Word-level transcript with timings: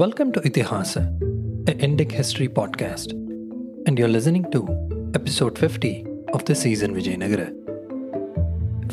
welcome 0.00 0.32
to 0.32 0.40
Itihasa, 0.48 1.00
an 1.70 1.78
Indic 1.86 2.10
history 2.10 2.48
podcast, 2.48 3.10
and 3.86 3.98
you're 3.98 4.08
listening 4.08 4.50
to 4.50 4.60
episode 5.14 5.58
50 5.58 6.06
of 6.32 6.42
the 6.46 6.54
season 6.54 6.94
Vijayanagara. 6.94 7.48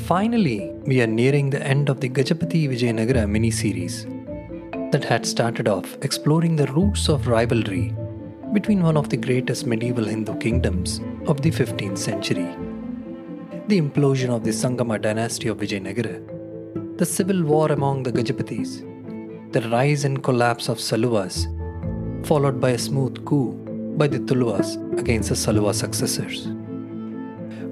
Finally, 0.02 0.70
we 0.86 1.00
are 1.02 1.08
nearing 1.08 1.50
the 1.50 1.66
end 1.66 1.88
of 1.88 2.02
the 2.02 2.10
Gajapati 2.10 2.68
Vijayanagara 2.72 3.26
mini 3.30 3.52
series 3.52 4.06
that 4.92 5.06
had 5.06 5.26
started 5.26 5.70
off 5.70 5.96
exploring 6.02 6.58
the 6.58 6.68
roots 6.74 7.08
of 7.08 7.30
rivalry 7.30 7.96
between 8.52 8.84
one 8.84 8.98
of 8.98 9.08
the 9.08 9.16
greatest 9.16 9.66
medieval 9.66 10.04
Hindu 10.04 10.38
kingdoms 10.40 11.00
of 11.26 11.42
the 11.42 11.52
15th 11.52 11.98
century. 11.98 12.50
The 13.70 13.80
implosion 13.80 14.36
of 14.36 14.44
the 14.44 14.50
Sangama 14.50 15.02
dynasty 15.02 15.48
of 15.48 15.60
Vijayanagara, 15.60 16.98
the 16.98 17.06
civil 17.06 17.44
war 17.44 17.72
among 17.72 18.04
the 18.04 18.12
Gajapatis, 18.12 18.84
the 19.52 19.62
rise 19.70 20.04
and 20.04 20.22
collapse 20.24 20.68
of 20.68 20.78
Saluvas, 20.78 21.48
followed 22.26 22.60
by 22.60 22.72
a 22.72 22.78
smooth 22.78 23.24
coup 23.26 23.54
by 23.98 24.06
the 24.08 24.20
Tuluvas 24.20 24.76
against 25.00 25.30
the 25.30 25.36
Saluva 25.36 25.74
successors. 25.74 26.50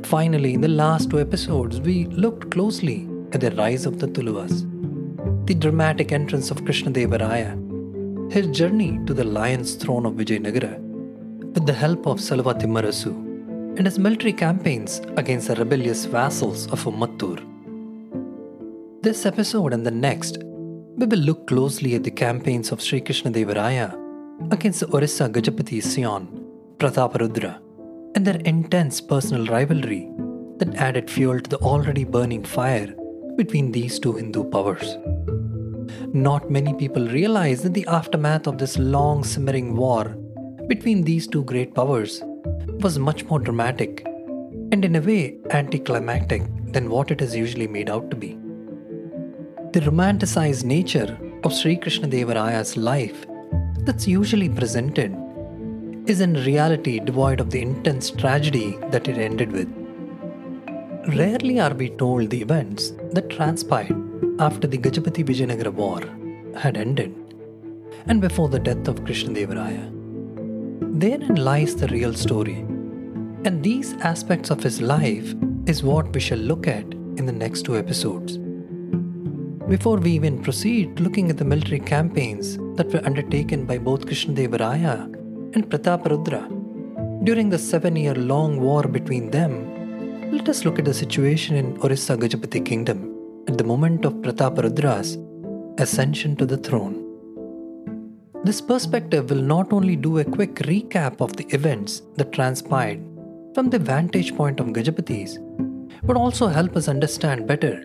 Finally, 0.07 0.53
in 0.53 0.61
the 0.61 0.69
last 0.69 1.09
two 1.09 1.19
episodes, 1.19 1.81
we 1.81 2.05
looked 2.05 2.49
closely 2.51 3.09
at 3.33 3.41
the 3.41 3.51
rise 3.51 3.85
of 3.85 3.99
the 3.99 4.07
Tuluvas, 4.07 4.65
the 5.47 5.53
dramatic 5.53 6.13
entrance 6.13 6.49
of 6.49 6.63
Krishnadevaraya, 6.63 8.31
his 8.31 8.47
journey 8.47 8.99
to 9.05 9.13
the 9.13 9.25
lion's 9.25 9.75
throne 9.75 10.05
of 10.05 10.13
Vijayanagara, 10.13 10.79
with 11.53 11.65
the 11.65 11.73
help 11.73 12.07
of 12.07 12.19
Saluva 12.19 12.59
Timmarasu, 12.59 13.13
and 13.77 13.85
his 13.85 13.99
military 13.99 14.31
campaigns 14.31 15.01
against 15.17 15.49
the 15.49 15.55
rebellious 15.55 16.05
vassals 16.05 16.67
of 16.67 16.85
Ummattur. 16.85 17.43
This 19.01 19.25
episode 19.25 19.73
and 19.73 19.85
the 19.85 19.91
next 19.91 20.37
we 20.97 21.05
will 21.05 21.19
look 21.19 21.45
closely 21.47 21.93
at 21.93 22.03
the 22.05 22.11
campaigns 22.11 22.71
of 22.71 22.81
Sri 22.81 23.01
Krishnadevaraya 23.01 23.87
against 24.51 24.79
the 24.79 24.89
Orissa 24.93 25.27
Gajapati 25.27 25.83
scion, 25.83 26.25
Prataparudra, 26.77 27.59
and 28.15 28.25
their 28.25 28.39
intense 28.45 29.01
personal 29.01 29.45
rivalry 29.47 30.09
that 30.57 30.73
added 30.75 31.11
fuel 31.11 31.41
to 31.41 31.49
the 31.49 31.57
already 31.57 32.05
burning 32.05 32.45
fire 32.45 32.95
between 33.35 33.73
these 33.73 33.99
two 33.99 34.13
Hindu 34.13 34.45
powers. 34.45 34.97
Not 36.13 36.49
many 36.49 36.73
people 36.73 37.09
realize 37.09 37.61
that 37.63 37.73
the 37.73 37.85
aftermath 37.87 38.47
of 38.47 38.57
this 38.57 38.77
long 38.77 39.25
simmering 39.25 39.75
war 39.75 40.15
between 40.67 41.03
these 41.03 41.27
two 41.27 41.43
great 41.43 41.75
powers 41.75 42.21
was 42.79 42.97
much 42.97 43.25
more 43.25 43.39
dramatic 43.39 44.05
and 44.71 44.85
in 44.85 44.95
a 44.95 45.01
way 45.01 45.37
anticlimactic 45.49 46.43
than 46.71 46.89
what 46.89 47.11
it 47.11 47.21
is 47.21 47.35
usually 47.35 47.67
made 47.67 47.89
out 47.89 48.09
to 48.11 48.15
be. 48.15 48.39
The 49.75 49.81
romanticized 49.81 50.63
nature 50.63 51.17
of 51.43 51.53
Sri 51.53 51.75
Krishnadevarayas 51.75 52.77
life 52.81 53.25
that's 53.79 54.07
usually 54.07 54.47
presented 54.47 55.13
is 56.07 56.21
in 56.21 56.45
reality 56.45 57.01
devoid 57.01 57.41
of 57.41 57.49
the 57.49 57.61
intense 57.61 58.09
tragedy 58.09 58.77
that 58.91 59.09
it 59.09 59.17
ended 59.17 59.51
with. 59.51 59.67
Rarely 61.17 61.59
are 61.59 61.73
we 61.73 61.89
told 61.89 62.29
the 62.29 62.41
events 62.41 62.93
that 63.11 63.29
transpired 63.29 63.97
after 64.39 64.65
the 64.65 64.77
Gajapati 64.77 65.25
Vijayanagara 65.25 65.73
war 65.73 65.99
had 66.57 66.77
ended 66.77 67.13
and 68.05 68.21
before 68.21 68.47
the 68.47 68.59
death 68.59 68.87
of 68.87 69.03
Krishnadevaraya. 69.03 69.91
Therein 71.01 71.35
lies 71.35 71.75
the 71.75 71.89
real 71.89 72.13
story, 72.13 72.59
and 73.43 73.61
these 73.61 73.91
aspects 73.95 74.51
of 74.51 74.63
his 74.63 74.79
life 74.79 75.35
is 75.65 75.83
what 75.83 76.13
we 76.13 76.21
shall 76.21 76.37
look 76.37 76.65
at 76.65 76.85
in 77.17 77.25
the 77.25 77.39
next 77.43 77.63
two 77.63 77.75
episodes. 77.75 78.39
Before 79.67 79.97
we 79.97 80.11
even 80.11 80.43
proceed 80.43 80.99
looking 80.99 81.31
at 81.31 81.37
the 81.37 81.43
military 81.43 81.79
campaigns 81.79 82.55
that 82.77 82.93
were 82.93 83.03
undertaken 83.03 83.65
by 83.65 83.79
both 83.79 84.05
Krishnadevaraya 84.05 85.05
and 85.55 85.67
Prataparudra 85.67 86.43
during 87.25 87.49
the 87.49 87.57
seven 87.57 87.95
year 87.95 88.13
long 88.13 88.61
war 88.61 88.83
between 88.83 89.31
them, 89.31 90.31
let 90.31 90.47
us 90.49 90.65
look 90.65 90.77
at 90.77 90.85
the 90.85 90.93
situation 90.93 91.55
in 91.55 91.81
Orissa 91.81 92.15
Gajapati 92.15 92.63
kingdom 92.63 93.11
at 93.47 93.57
the 93.57 93.63
moment 93.63 94.05
of 94.05 94.21
Prataparudra's 94.21 95.17
ascension 95.79 96.35
to 96.35 96.45
the 96.45 96.57
throne. 96.57 97.01
This 98.43 98.61
perspective 98.61 99.31
will 99.31 99.41
not 99.41 99.73
only 99.73 99.95
do 99.95 100.19
a 100.19 100.25
quick 100.25 100.53
recap 100.69 101.21
of 101.21 101.35
the 101.37 101.47
events 101.55 102.03
that 102.17 102.31
transpired 102.31 103.03
from 103.55 103.71
the 103.71 103.79
vantage 103.79 104.35
point 104.35 104.59
of 104.59 104.67
Gajapatis, 104.67 105.39
but 106.03 106.15
also 106.15 106.49
help 106.49 106.75
us 106.75 106.87
understand 106.87 107.47
better 107.47 107.83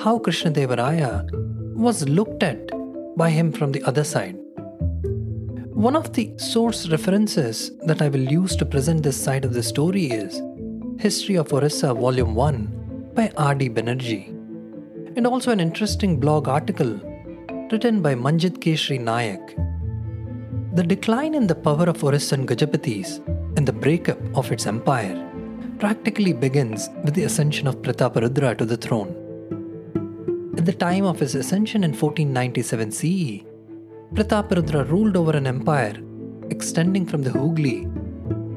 how 0.00 0.16
Krishnadevaraya 0.16 1.28
was 1.74 2.08
looked 2.08 2.44
at 2.44 2.70
by 3.16 3.30
him 3.30 3.50
from 3.50 3.72
the 3.72 3.82
other 3.82 4.04
side. 4.04 4.36
One 5.72 5.96
of 5.96 6.12
the 6.12 6.32
source 6.38 6.88
references 6.88 7.72
that 7.84 8.00
I 8.00 8.08
will 8.08 8.32
use 8.32 8.54
to 8.56 8.64
present 8.64 9.02
this 9.02 9.20
side 9.20 9.44
of 9.44 9.54
the 9.54 9.62
story 9.62 10.06
is 10.06 10.40
History 11.00 11.34
of 11.34 11.52
Orissa 11.52 11.94
Volume 11.94 12.36
1 12.36 13.10
by 13.14 13.32
R.D. 13.36 13.70
Banerjee, 13.70 14.28
and 15.16 15.26
also 15.26 15.50
an 15.50 15.58
interesting 15.58 16.20
blog 16.20 16.46
article 16.46 17.00
written 17.72 18.00
by 18.00 18.14
Manjit 18.14 18.58
Keshri 18.58 19.00
Nayak. 19.00 19.54
The 20.76 20.84
decline 20.84 21.34
in 21.34 21.48
the 21.48 21.56
power 21.56 21.88
of 21.88 21.98
Orissan 21.98 22.46
Gajapatis 22.46 23.18
and 23.56 23.66
the 23.66 23.72
breakup 23.72 24.18
of 24.36 24.52
its 24.52 24.66
empire 24.66 25.24
practically 25.80 26.32
begins 26.32 26.88
with 27.04 27.14
the 27.14 27.24
ascension 27.24 27.66
of 27.66 27.82
Prataparudra 27.82 28.56
to 28.58 28.64
the 28.64 28.76
throne. 28.76 29.27
At 30.58 30.66
the 30.66 30.72
time 30.72 31.04
of 31.04 31.20
his 31.20 31.36
ascension 31.36 31.84
in 31.84 31.92
1497 31.92 32.90
CE, 32.90 33.44
Prataparudra 34.12 34.90
ruled 34.90 35.16
over 35.16 35.30
an 35.36 35.46
empire 35.46 35.94
extending 36.50 37.06
from 37.06 37.22
the 37.22 37.30
Hooghly 37.30 37.84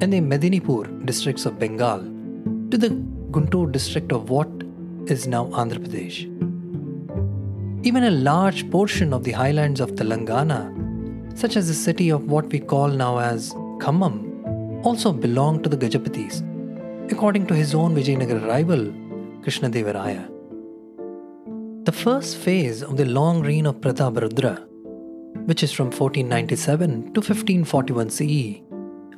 and 0.02 0.12
the 0.12 0.20
Medinipur 0.20 1.06
districts 1.06 1.46
of 1.46 1.60
Bengal 1.60 2.00
to 2.72 2.78
the 2.80 2.90
Guntur 3.30 3.72
district 3.72 4.12
of 4.12 4.32
what 4.32 4.50
is 5.06 5.28
now 5.28 5.46
Andhra 5.50 5.78
Pradesh. 5.78 6.26
Even 7.86 8.06
a 8.06 8.10
large 8.10 8.68
portion 8.72 9.14
of 9.14 9.24
the 9.24 9.34
highlands 9.34 9.80
of 9.80 9.92
Telangana, 9.92 11.38
such 11.38 11.56
as 11.56 11.68
the 11.68 11.76
city 11.76 12.10
of 12.10 12.32
what 12.32 12.48
we 12.48 12.60
call 12.60 12.88
now 12.88 13.20
as 13.20 13.54
Khammam, 13.86 14.84
also 14.84 15.14
belonged 15.14 15.64
to 15.64 15.70
the 15.70 15.78
Gajapatis, 15.78 16.42
according 17.12 17.46
to 17.46 17.54
his 17.54 17.76
own 17.76 17.94
Vijayanagara 17.94 18.48
rival, 18.48 18.86
Krishnadevaraya. 19.46 20.41
The 21.84 21.92
first 21.92 22.38
phase 22.38 22.84
of 22.84 22.96
the 22.96 23.06
long 23.06 23.42
reign 23.42 23.66
of 23.66 23.82
Prataparudra, 23.82 24.68
which 25.48 25.64
is 25.64 25.72
from 25.72 25.88
1497 25.88 27.14
to 27.14 27.22
1541 27.22 28.10
CE, 28.12 28.62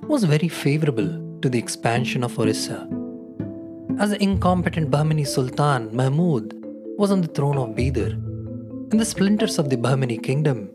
was 0.07 0.23
very 0.23 0.47
favorable 0.47 1.39
to 1.41 1.49
the 1.49 1.59
expansion 1.59 2.23
of 2.23 2.39
Orissa. 2.39 2.87
As 3.99 4.11
the 4.11 4.23
incompetent 4.23 4.89
Bahmani 4.89 5.27
Sultan 5.27 5.93
Mahmud 5.93 6.53
was 6.97 7.11
on 7.11 7.19
the 7.19 7.27
throne 7.27 7.57
of 7.57 7.75
Bidar, 7.75 8.13
and 8.91 8.97
the 8.97 9.03
splinters 9.03 9.59
of 9.59 9.69
the 9.69 9.75
Bahmani 9.75 10.23
kingdom 10.23 10.69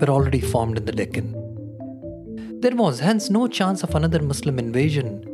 were 0.00 0.10
already 0.10 0.40
formed 0.40 0.78
in 0.78 0.84
the 0.84 0.92
Deccan. 0.92 1.32
There 2.60 2.76
was 2.76 3.00
hence 3.00 3.28
no 3.28 3.48
chance 3.48 3.82
of 3.82 3.96
another 3.96 4.22
Muslim 4.22 4.60
invasion 4.60 5.24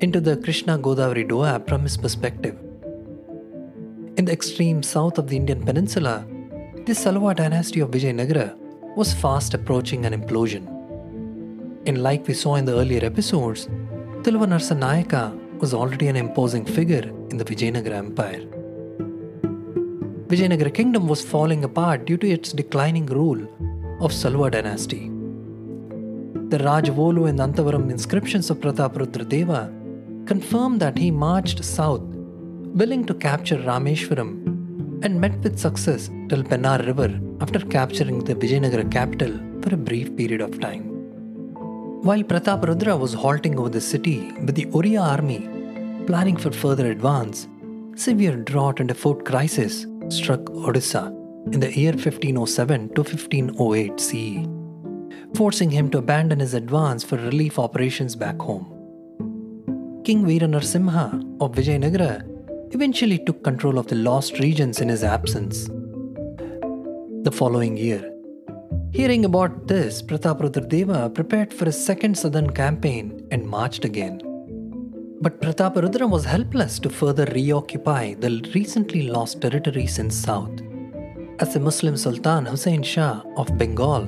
into 0.00 0.22
the 0.22 0.38
Krishna 0.38 0.78
Godavari 0.78 1.28
Doab 1.28 1.68
from 1.68 1.82
his 1.82 1.98
perspective. 1.98 2.56
In 4.16 4.26
the 4.26 4.32
extreme 4.32 4.80
south 4.80 5.18
of 5.18 5.26
the 5.26 5.36
Indian 5.36 5.60
peninsula, 5.64 6.24
the 6.86 6.92
Saluva 6.92 7.34
dynasty 7.34 7.80
of 7.80 7.90
Vijayanagara 7.90 8.56
was 8.96 9.12
fast 9.12 9.54
approaching 9.54 10.06
an 10.06 10.12
implosion. 10.12 10.68
And 11.84 12.00
like 12.00 12.28
we 12.28 12.34
saw 12.34 12.54
in 12.54 12.64
the 12.64 12.78
earlier 12.78 13.04
episodes, 13.04 13.66
Tuluva 14.22 14.46
Nayaka 14.46 15.58
was 15.58 15.74
already 15.74 16.06
an 16.06 16.14
imposing 16.14 16.64
figure 16.64 17.12
in 17.30 17.38
the 17.38 17.44
Vijayanagara 17.44 17.96
Empire. 17.96 18.46
Vijayanagara 20.28 20.72
kingdom 20.72 21.08
was 21.08 21.24
falling 21.24 21.64
apart 21.64 22.04
due 22.04 22.16
to 22.16 22.30
its 22.30 22.52
declining 22.52 23.06
rule 23.06 23.42
of 24.00 24.12
Saluva 24.12 24.52
dynasty. 24.52 25.08
The 26.50 26.58
Rajavolu 26.58 27.28
and 27.28 27.40
Antavaram 27.40 27.90
inscriptions 27.90 28.48
of 28.48 28.58
Prataparudra 28.58 29.28
Deva 29.28 29.72
confirm 30.24 30.78
that 30.78 30.96
he 30.96 31.10
marched 31.10 31.64
south 31.64 32.13
willing 32.80 33.04
to 33.06 33.14
capture 33.14 33.56
Rameshwaram 33.56 34.30
and 35.04 35.20
met 35.20 35.38
with 35.44 35.60
success 35.60 36.10
till 36.28 36.42
Pennar 36.42 36.84
River 36.84 37.20
after 37.40 37.60
capturing 37.74 38.18
the 38.24 38.34
Vijayanagara 38.34 38.90
capital 38.90 39.32
for 39.62 39.72
a 39.74 39.76
brief 39.76 40.16
period 40.16 40.40
of 40.40 40.58
time. 40.58 40.82
While 42.08 42.24
Prataparudra 42.24 42.98
was 42.98 43.14
halting 43.14 43.60
over 43.60 43.68
the 43.68 43.80
city 43.80 44.32
with 44.46 44.56
the 44.56 44.66
Oriya 44.66 45.00
army 45.00 45.48
planning 46.08 46.36
for 46.36 46.50
further 46.50 46.90
advance, 46.90 47.46
severe 47.94 48.34
drought 48.34 48.80
and 48.80 48.90
a 48.90 48.94
food 48.94 49.24
crisis 49.24 49.86
struck 50.08 50.40
Odisha 50.66 51.06
in 51.54 51.60
the 51.60 51.72
year 51.78 51.92
1507 51.92 52.88
to 52.94 53.02
1508 53.02 54.00
CE, 54.00 54.48
forcing 55.36 55.70
him 55.70 55.90
to 55.90 55.98
abandon 55.98 56.40
his 56.40 56.54
advance 56.54 57.04
for 57.04 57.18
relief 57.18 57.56
operations 57.56 58.16
back 58.16 58.38
home. 58.40 58.66
King 60.04 60.24
Veera 60.24 60.52
of 61.40 61.52
Vijayanagara 61.52 62.33
eventually 62.74 63.18
took 63.18 63.44
control 63.44 63.78
of 63.78 63.86
the 63.86 63.94
lost 63.94 64.38
regions 64.38 64.80
in 64.80 64.88
his 64.88 65.04
absence. 65.04 65.68
The 67.22 67.32
following 67.32 67.76
year, 67.76 68.10
Hearing 68.94 69.24
about 69.24 69.66
this, 69.66 70.00
Prataparudra 70.02 70.68
Deva 70.68 71.10
prepared 71.10 71.52
for 71.52 71.64
a 71.64 71.72
second 71.72 72.16
southern 72.16 72.50
campaign 72.50 73.26
and 73.32 73.44
marched 73.44 73.84
again. 73.84 74.20
But 75.20 75.40
Prataparudra 75.40 76.08
was 76.08 76.24
helpless 76.24 76.78
to 76.78 76.88
further 76.88 77.24
reoccupy 77.24 78.14
the 78.14 78.30
recently 78.54 79.08
lost 79.08 79.40
territories 79.40 79.98
in 79.98 80.10
south. 80.10 80.60
As 81.40 81.54
the 81.54 81.58
Muslim 81.58 81.96
Sultan 81.96 82.46
Hussein 82.46 82.84
Shah 82.84 83.22
of 83.36 83.58
Bengal 83.58 84.06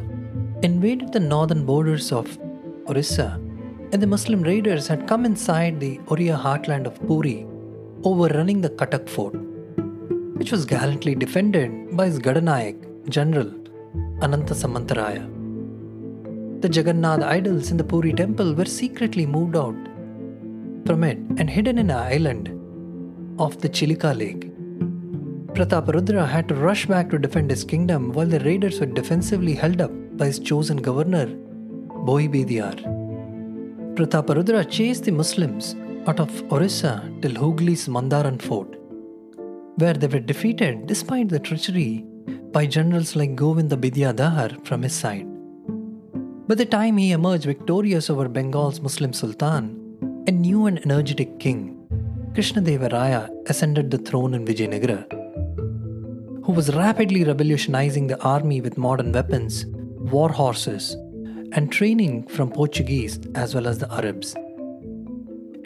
invaded 0.62 1.12
the 1.12 1.18
northern 1.18 1.66
borders 1.66 2.12
of 2.12 2.38
Orissa, 2.88 3.40
and 3.92 4.00
the 4.00 4.06
Muslim 4.06 4.42
raiders 4.42 4.86
had 4.86 5.08
come 5.08 5.24
inside 5.24 5.80
the 5.80 5.98
Oriya 6.06 6.40
heartland 6.40 6.86
of 6.86 7.04
Puri, 7.08 7.44
overrunning 8.08 8.60
the 8.60 8.70
Cuttack 8.70 9.08
fort, 9.08 9.34
which 10.38 10.52
was 10.52 10.64
gallantly 10.64 11.14
defended 11.14 11.70
by 11.96 12.06
his 12.06 12.18
Gadanayak, 12.20 12.76
General 13.08 13.48
Ananta 14.22 14.54
Samantaraya. 14.54 15.24
The 16.60 16.68
Jagannath 16.68 17.22
idols 17.22 17.70
in 17.72 17.76
the 17.76 17.88
Puri 17.92 18.12
temple 18.12 18.54
were 18.54 18.64
secretly 18.64 19.26
moved 19.26 19.56
out 19.56 19.74
from 20.86 21.02
it 21.02 21.18
and 21.38 21.50
hidden 21.50 21.78
in 21.78 21.90
an 21.90 21.96
island 21.96 22.44
off 23.40 23.58
the 23.58 23.68
Chilika 23.68 24.16
lake. 24.16 24.44
Prataparudra 25.56 26.28
had 26.28 26.48
to 26.48 26.54
rush 26.54 26.86
back 26.86 27.10
to 27.10 27.18
defend 27.18 27.50
his 27.50 27.64
kingdom 27.64 28.12
while 28.12 28.26
the 28.34 28.40
raiders 28.40 28.78
were 28.78 28.86
defensively 28.86 29.54
held 29.54 29.80
up 29.80 29.90
by 30.16 30.26
his 30.26 30.38
chosen 30.38 30.76
governor, 30.76 31.26
Bhoi 32.06 32.28
Bediar. 32.34 32.76
Prataparudra 33.96 34.70
chased 34.70 35.04
the 35.04 35.10
Muslims 35.10 35.74
out 36.08 36.20
of 36.20 36.52
Orissa 36.52 37.10
till 37.20 37.32
Hugli's 37.32 37.88
Mandaran 37.88 38.40
fort, 38.40 38.76
where 39.76 39.94
they 39.94 40.06
were 40.06 40.20
defeated 40.20 40.86
despite 40.86 41.28
the 41.28 41.40
treachery 41.40 42.04
by 42.52 42.64
generals 42.64 43.16
like 43.16 43.34
Govinda 43.34 43.76
Bidyadhar 43.76 44.64
from 44.64 44.82
his 44.82 44.92
side. 44.92 45.26
By 46.48 46.54
the 46.54 46.64
time 46.64 46.96
he 46.96 47.10
emerged 47.10 47.44
victorious 47.44 48.08
over 48.08 48.28
Bengal's 48.28 48.80
Muslim 48.80 49.12
Sultan, 49.12 50.24
a 50.28 50.30
new 50.30 50.66
and 50.66 50.78
energetic 50.84 51.40
king, 51.40 51.76
Krishnadevaraya 52.34 53.28
ascended 53.48 53.90
the 53.90 53.98
throne 53.98 54.34
in 54.34 54.44
Vijayanagara, 54.44 55.10
who 56.44 56.52
was 56.52 56.74
rapidly 56.74 57.24
revolutionizing 57.24 58.06
the 58.06 58.22
army 58.22 58.60
with 58.60 58.78
modern 58.78 59.10
weapons, 59.10 59.66
war 60.12 60.28
horses, 60.28 60.96
and 61.52 61.72
training 61.72 62.26
from 62.28 62.50
Portuguese 62.50 63.18
as 63.34 63.54
well 63.54 63.66
as 63.66 63.78
the 63.78 63.92
Arabs. 63.92 64.36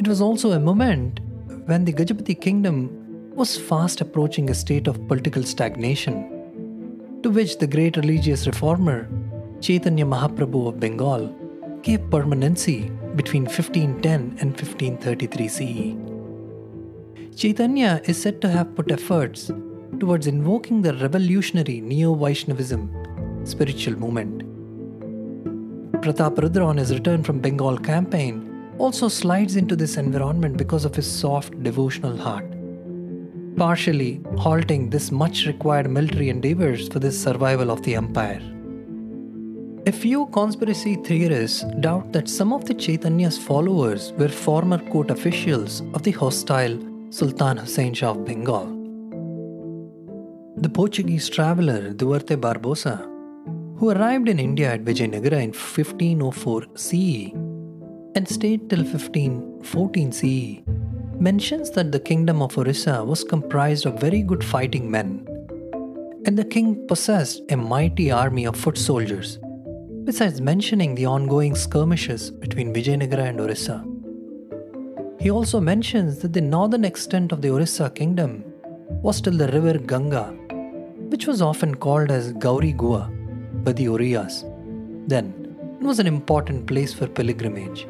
It 0.00 0.08
was 0.08 0.22
also 0.22 0.52
a 0.52 0.58
moment 0.58 1.20
when 1.66 1.84
the 1.84 1.92
Gajapati 1.92 2.40
kingdom 2.40 2.88
was 3.34 3.58
fast 3.58 4.00
approaching 4.00 4.48
a 4.48 4.54
state 4.54 4.86
of 4.86 5.06
political 5.08 5.42
stagnation, 5.42 6.16
to 7.22 7.28
which 7.28 7.58
the 7.58 7.66
great 7.66 7.98
religious 7.98 8.46
reformer 8.46 9.10
Chaitanya 9.60 10.06
Mahaprabhu 10.06 10.68
of 10.68 10.80
Bengal 10.80 11.28
gave 11.82 12.10
permanency 12.10 12.90
between 13.14 13.44
1510 13.44 14.38
and 14.40 14.58
1533 14.58 15.48
CE. 15.48 17.36
Chaitanya 17.36 18.00
is 18.06 18.16
said 18.22 18.40
to 18.40 18.48
have 18.48 18.74
put 18.74 18.90
efforts 18.90 19.50
towards 19.98 20.26
invoking 20.26 20.80
the 20.80 20.94
revolutionary 20.94 21.82
Neo 21.82 22.14
Vaishnavism 22.14 22.88
spiritual 23.44 23.96
movement. 23.96 24.44
Prataparudra, 26.00 26.64
on 26.64 26.78
his 26.78 26.90
return 26.90 27.22
from 27.22 27.40
Bengal 27.40 27.76
campaign, 27.76 28.49
also 28.80 29.08
slides 29.08 29.56
into 29.56 29.76
this 29.76 29.96
environment 29.98 30.56
because 30.56 30.86
of 30.86 30.94
his 30.94 31.10
soft 31.10 31.62
devotional 31.62 32.16
heart, 32.16 32.46
partially 33.56 34.22
halting 34.38 34.88
this 34.88 35.10
much 35.10 35.46
required 35.46 35.90
military 35.90 36.30
endeavors 36.30 36.88
for 36.88 36.98
the 36.98 37.12
survival 37.12 37.70
of 37.70 37.82
the 37.82 37.94
empire. 37.94 38.40
A 39.86 39.92
few 39.92 40.26
conspiracy 40.28 40.96
theorists 40.96 41.62
doubt 41.80 42.12
that 42.12 42.28
some 42.28 42.54
of 42.54 42.64
the 42.64 42.74
Chaitanya's 42.74 43.36
followers 43.36 44.12
were 44.12 44.28
former 44.28 44.78
court 44.90 45.10
officials 45.10 45.82
of 45.92 46.02
the 46.02 46.12
hostile 46.12 46.78
Sultan 47.10 47.58
Hussein 47.58 47.92
Shah 47.92 48.12
of 48.12 48.24
Bengal. 48.24 48.66
The 50.56 50.70
Portuguese 50.70 51.28
traveller 51.28 51.92
Duarte 51.92 52.36
Barbosa, 52.36 52.98
who 53.78 53.90
arrived 53.90 54.28
in 54.28 54.38
India 54.38 54.72
at 54.72 54.84
Vijayanagara 54.84 55.42
in 55.42 55.52
1504 55.52 56.66
CE 56.76 57.49
and 58.14 58.28
stayed 58.28 58.68
till 58.68 58.84
1514 58.84 60.12
CE, 60.12 60.62
mentions 61.20 61.70
that 61.70 61.92
the 61.92 62.00
kingdom 62.00 62.42
of 62.42 62.56
Orissa 62.56 63.04
was 63.04 63.22
comprised 63.24 63.86
of 63.86 64.00
very 64.00 64.22
good 64.22 64.42
fighting 64.42 64.90
men, 64.90 65.26
and 66.26 66.36
the 66.36 66.44
king 66.44 66.86
possessed 66.86 67.42
a 67.50 67.56
mighty 67.56 68.10
army 68.10 68.46
of 68.46 68.56
foot 68.56 68.76
soldiers 68.76 69.38
besides 70.04 70.40
mentioning 70.40 70.94
the 70.94 71.06
ongoing 71.06 71.54
skirmishes 71.54 72.30
between 72.30 72.72
Vijayanagara 72.74 73.28
and 73.28 73.40
Orissa. 73.40 73.84
He 75.20 75.30
also 75.30 75.60
mentions 75.60 76.18
that 76.18 76.32
the 76.32 76.40
northern 76.40 76.84
extent 76.84 77.30
of 77.32 77.42
the 77.42 77.50
Orissa 77.50 77.90
kingdom 77.90 78.42
was 79.02 79.20
till 79.20 79.36
the 79.36 79.48
river 79.48 79.78
Ganga, 79.78 80.24
which 81.10 81.26
was 81.26 81.42
often 81.42 81.74
called 81.74 82.10
as 82.10 82.32
Gauri 82.32 82.72
Gua 82.72 83.10
by 83.64 83.72
the 83.72 83.86
Oriyas. 83.86 84.44
Then, 85.06 85.26
it 85.80 85.84
was 85.84 85.98
an 85.98 86.06
important 86.06 86.66
place 86.66 86.94
for 86.94 87.06
pilgrimage. 87.06 87.86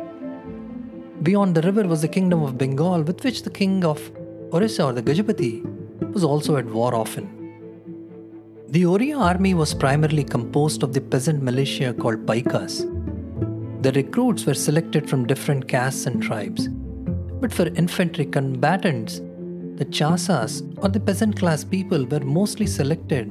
Beyond 1.22 1.54
the 1.54 1.60
river 1.60 1.86
was 1.86 2.00
the 2.00 2.08
kingdom 2.08 2.42
of 2.42 2.56
Bengal, 2.56 3.02
with 3.02 3.22
which 3.24 3.42
the 3.42 3.50
king 3.50 3.84
of 3.84 4.10
Orissa 4.54 4.86
or 4.86 4.92
the 4.94 5.02
Gajapati 5.02 5.62
was 6.14 6.24
also 6.24 6.56
at 6.56 6.64
war 6.64 6.94
often. 6.94 7.28
The 8.68 8.84
Oriya 8.84 9.18
army 9.18 9.52
was 9.52 9.74
primarily 9.74 10.24
composed 10.24 10.82
of 10.82 10.94
the 10.94 11.00
peasant 11.02 11.42
militia 11.42 11.92
called 11.92 12.24
Paikas. 12.24 12.86
The 13.82 13.92
recruits 13.92 14.46
were 14.46 14.54
selected 14.54 15.10
from 15.10 15.26
different 15.26 15.68
castes 15.68 16.06
and 16.06 16.22
tribes. 16.22 16.68
But 17.40 17.52
for 17.52 17.66
infantry 17.66 18.24
combatants, 18.24 19.18
the 19.74 19.84
Chasas 19.84 20.62
or 20.82 20.88
the 20.88 21.00
peasant 21.00 21.38
class 21.38 21.64
people 21.64 22.06
were 22.06 22.20
mostly 22.20 22.66
selected 22.66 23.28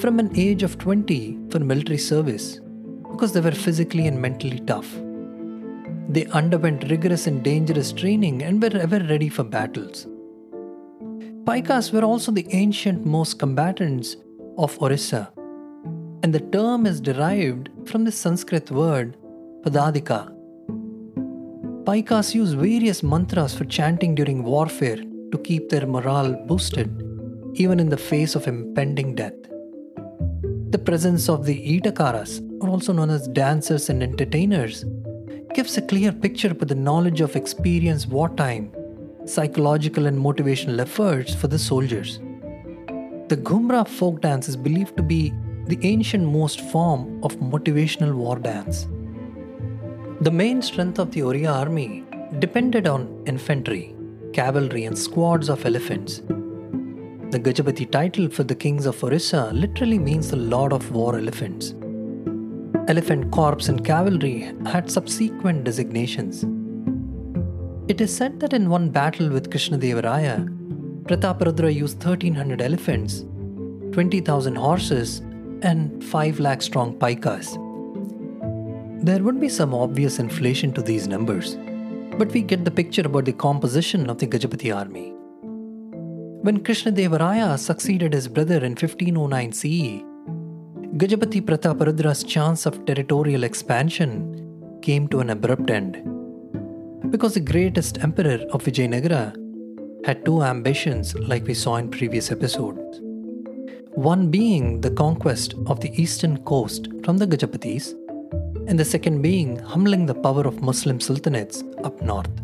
from 0.00 0.18
an 0.18 0.30
age 0.34 0.64
of 0.64 0.78
20 0.78 1.38
for 1.50 1.60
military 1.60 1.98
service 1.98 2.60
because 3.10 3.32
they 3.32 3.40
were 3.40 3.52
physically 3.52 4.08
and 4.08 4.20
mentally 4.20 4.58
tough. 4.60 4.92
They 6.08 6.26
underwent 6.26 6.88
rigorous 6.88 7.26
and 7.26 7.42
dangerous 7.42 7.92
training 7.92 8.42
and 8.42 8.62
were 8.62 8.76
ever 8.78 9.00
ready 9.00 9.28
for 9.28 9.42
battles. 9.42 10.06
Paikas 11.44 11.92
were 11.92 12.04
also 12.04 12.32
the 12.32 12.46
ancient 12.50 13.04
most 13.04 13.38
combatants 13.38 14.16
of 14.56 14.80
Orissa, 14.80 15.32
and 16.22 16.32
the 16.32 16.40
term 16.40 16.86
is 16.86 17.00
derived 17.00 17.70
from 17.86 18.04
the 18.04 18.12
Sanskrit 18.12 18.70
word 18.70 19.16
Padadika. 19.62 20.32
Paikas 21.84 22.34
use 22.34 22.52
various 22.52 23.02
mantras 23.02 23.54
for 23.54 23.64
chanting 23.64 24.14
during 24.14 24.42
warfare 24.42 24.96
to 24.96 25.38
keep 25.44 25.68
their 25.68 25.86
morale 25.86 26.34
boosted, 26.46 26.90
even 27.54 27.78
in 27.78 27.88
the 27.88 27.96
face 27.96 28.34
of 28.34 28.48
impending 28.48 29.14
death. 29.14 29.40
The 30.70 30.82
presence 30.84 31.28
of 31.28 31.46
the 31.46 31.80
Itakaras, 31.80 32.42
or 32.60 32.68
also 32.68 32.92
known 32.92 33.10
as 33.10 33.28
dancers 33.28 33.88
and 33.88 34.02
entertainers, 34.02 34.84
gives 35.56 35.78
a 35.78 35.80
clear 35.80 36.12
picture 36.12 36.52
with 36.52 36.68
the 36.68 36.74
knowledge 36.74 37.22
of 37.22 37.34
experienced 37.34 38.08
wartime, 38.10 38.70
psychological, 39.24 40.04
and 40.04 40.18
motivational 40.18 40.78
efforts 40.78 41.34
for 41.34 41.48
the 41.48 41.58
soldiers. 41.58 42.18
The 43.28 43.38
Ghumra 43.38 43.88
folk 43.88 44.20
dance 44.20 44.50
is 44.50 44.56
believed 44.66 44.98
to 44.98 45.02
be 45.02 45.32
the 45.64 45.78
ancient 45.80 46.24
most 46.30 46.60
form 46.72 47.24
of 47.24 47.38
motivational 47.38 48.14
war 48.14 48.38
dance. 48.38 48.86
The 50.20 50.30
main 50.30 50.60
strength 50.60 50.98
of 50.98 51.10
the 51.12 51.22
Oriya 51.22 51.50
army 51.50 52.04
depended 52.38 52.86
on 52.86 53.22
infantry, 53.26 53.96
cavalry, 54.34 54.84
and 54.84 54.98
squads 54.98 55.48
of 55.48 55.64
elephants. 55.64 56.18
The 57.30 57.40
Gajapati 57.40 57.90
title 57.90 58.28
for 58.28 58.44
the 58.44 58.54
kings 58.54 58.84
of 58.84 59.02
Orissa 59.02 59.50
literally 59.54 59.98
means 59.98 60.30
the 60.30 60.36
Lord 60.36 60.74
of 60.74 60.92
War 60.92 61.18
Elephants. 61.18 61.74
Elephant 62.88 63.32
Corps 63.32 63.68
and 63.68 63.84
cavalry 63.84 64.52
had 64.64 64.88
subsequent 64.88 65.64
designations. 65.64 66.44
It 67.88 68.00
is 68.00 68.14
said 68.16 68.38
that 68.38 68.52
in 68.52 68.70
one 68.70 68.90
battle 68.90 69.28
with 69.28 69.50
Krishnadevaraya, 69.50 70.48
Prataparudra 71.02 71.74
used 71.74 71.96
1300 71.96 72.62
elephants, 72.62 73.24
20,000 73.90 74.54
horses, 74.54 75.18
and 75.62 76.04
5 76.04 76.38
lakh 76.38 76.62
strong 76.62 76.96
paikas. 76.96 77.54
There 79.04 79.22
would 79.24 79.40
be 79.40 79.48
some 79.48 79.74
obvious 79.74 80.20
inflation 80.20 80.72
to 80.74 80.82
these 80.82 81.08
numbers, 81.08 81.56
but 82.18 82.30
we 82.30 82.40
get 82.42 82.64
the 82.64 82.70
picture 82.70 83.02
about 83.02 83.24
the 83.24 83.32
composition 83.32 84.08
of 84.08 84.18
the 84.18 84.28
Gajapati 84.28 84.72
army. 84.72 85.12
When 86.42 86.62
Krishnadevaraya 86.62 87.58
succeeded 87.58 88.12
his 88.12 88.28
brother 88.28 88.58
in 88.58 88.76
1509 88.76 89.52
CE, 89.52 90.04
Gajapati 90.96 91.44
Prataparudra's 91.44 92.24
chance 92.24 92.64
of 92.64 92.86
territorial 92.86 93.44
expansion 93.44 94.78
came 94.80 95.06
to 95.08 95.20
an 95.20 95.28
abrupt 95.28 95.68
end. 95.68 96.02
Because 97.10 97.34
the 97.34 97.40
greatest 97.40 97.98
emperor 98.02 98.38
of 98.50 98.64
Vijayanagara 98.64 99.36
had 100.06 100.24
two 100.24 100.42
ambitions, 100.42 101.14
like 101.14 101.46
we 101.46 101.52
saw 101.52 101.76
in 101.76 101.90
previous 101.90 102.30
episodes. 102.30 103.00
one 103.96 104.30
being 104.30 104.80
the 104.80 104.90
conquest 104.90 105.54
of 105.66 105.80
the 105.80 105.90
eastern 106.00 106.36
coast 106.44 106.88
from 107.04 107.18
the 107.18 107.26
Gajapatis, 107.26 107.92
and 108.68 108.78
the 108.78 108.84
second 108.84 109.22
being 109.22 109.58
humbling 109.58 110.04
the 110.06 110.14
power 110.14 110.46
of 110.46 110.60
Muslim 110.62 110.98
sultanates 110.98 111.62
up 111.84 112.02
north. 112.02 112.34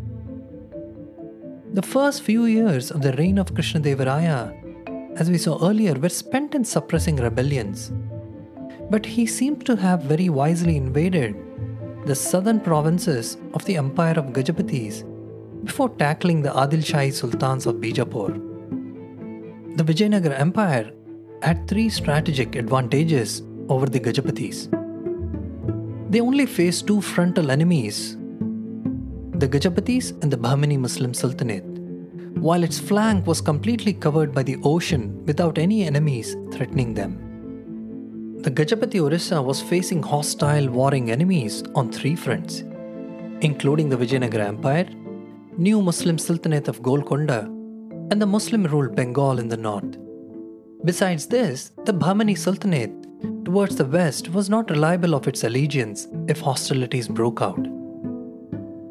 The 1.75 1.83
first 1.83 2.23
few 2.23 2.45
years 2.45 2.91
of 2.91 3.03
the 3.03 3.13
reign 3.13 3.39
of 3.39 3.55
Krishnadevaraya, 3.55 4.41
as 5.17 5.31
we 5.31 5.39
saw 5.39 5.55
earlier, 5.69 5.95
were 5.95 6.09
spent 6.09 6.55
in 6.55 6.65
suppressing 6.65 7.17
rebellions. 7.17 7.93
But 8.91 9.07
he 9.07 9.27
seemed 9.27 9.65
to 9.67 9.77
have 9.77 10.03
very 10.03 10.29
wisely 10.29 10.77
invaded 10.77 11.37
the 12.07 12.15
southern 12.15 12.61
provinces 12.61 13.37
of 13.55 13.65
the 13.65 13.77
empire 13.77 14.15
of 14.19 14.27
Gajapatis 14.27 15.05
before 15.65 15.89
tackling 15.91 16.43
the 16.43 16.51
Adil 16.51 16.85
Shahi 16.91 17.13
Sultans 17.13 17.67
of 17.67 17.77
Bijapur. 17.77 18.33
The 19.77 19.85
Vijayanagara 19.85 20.39
Empire 20.39 20.91
had 21.43 21.67
three 21.69 21.89
strategic 21.89 22.57
advantages 22.57 23.43
over 23.69 23.87
the 23.87 24.01
Gajapatis. 24.01 24.69
They 26.11 26.21
only 26.21 26.47
faced 26.47 26.87
two 26.87 27.01
frontal 27.01 27.51
enemies 27.51 28.17
the 29.43 29.49
Gajapatis 29.49 30.11
and 30.23 30.33
the 30.33 30.37
Bahmani 30.37 30.79
Muslim 30.79 31.13
Sultanate, 31.13 31.65
while 32.39 32.63
its 32.63 32.79
flank 32.79 33.27
was 33.27 33.41
completely 33.41 33.93
covered 33.93 34.33
by 34.33 34.45
the 34.45 34.57
ocean 34.63 35.25
without 35.27 35.59
any 35.59 35.83
enemies 35.83 36.37
threatening 36.53 36.95
them. 36.95 37.32
The 38.43 38.51
Gajapati 38.51 39.01
Orissa 39.01 39.41
was 39.41 39.63
facing 39.63 40.03
hostile 40.03 40.69
warring 40.69 41.13
enemies 41.13 41.63
on 41.77 41.93
three 41.93 42.17
fronts, 42.17 42.65
including 43.41 43.89
the 43.89 43.97
Vijayanagara 43.97 44.49
Empire, 44.49 44.89
new 45.57 45.81
Muslim 45.81 46.19
Sultanate 46.19 46.67
of 46.67 46.83
Golconda, 46.83 47.43
and 48.11 48.21
the 48.21 48.27
Muslim 48.27 48.65
ruled 48.65 48.97
Bengal 48.97 49.39
in 49.39 49.47
the 49.47 49.57
north. 49.57 49.97
Besides 50.85 51.29
this, 51.29 51.71
the 51.85 51.95
Bahmani 51.95 52.37
Sultanate 52.37 52.91
towards 53.45 53.77
the 53.77 53.85
west 53.85 54.31
was 54.31 54.51
not 54.51 54.71
reliable 54.71 55.15
of 55.15 55.29
its 55.29 55.45
allegiance 55.45 56.09
if 56.27 56.41
hostilities 56.41 57.07
broke 57.07 57.41
out. 57.41 57.63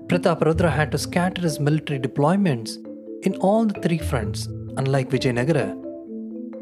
Prataparudra 0.08 0.72
had 0.72 0.93
to 0.93 0.98
scatter 0.98 1.41
his 1.41 1.60
military 1.60 2.00
deployments 2.00 2.77
in 3.25 3.36
all 3.41 3.65
the 3.65 3.81
three 3.81 3.98
fronts, 3.98 4.46
unlike 4.77 5.10
Vijayanagara, 5.10 5.75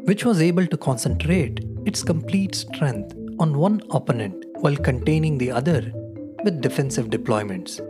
which 0.06 0.24
was 0.24 0.42
able 0.42 0.66
to 0.66 0.76
concentrate 0.76 1.69
its 1.84 2.02
complete 2.02 2.54
strength 2.54 3.14
on 3.38 3.58
one 3.58 3.82
opponent 3.90 4.44
while 4.60 4.76
containing 4.76 5.38
the 5.38 5.50
other 5.50 5.92
with 6.44 6.60
defensive 6.60 7.08
deployments. 7.08 7.80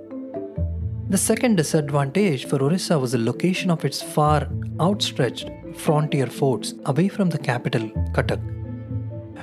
The 1.11 1.19
second 1.19 1.57
disadvantage 1.57 2.45
for 2.45 2.63
Orissa 2.63 2.99
was 2.99 3.13
the 3.13 3.19
location 3.19 3.71
of 3.71 3.85
its 3.85 4.01
far 4.01 4.49
outstretched 4.81 5.51
frontier 5.75 6.27
forts 6.27 6.75
away 6.87 7.09
from 7.09 7.31
the 7.31 7.39
capital, 7.39 7.89
Cuttack. 8.13 8.41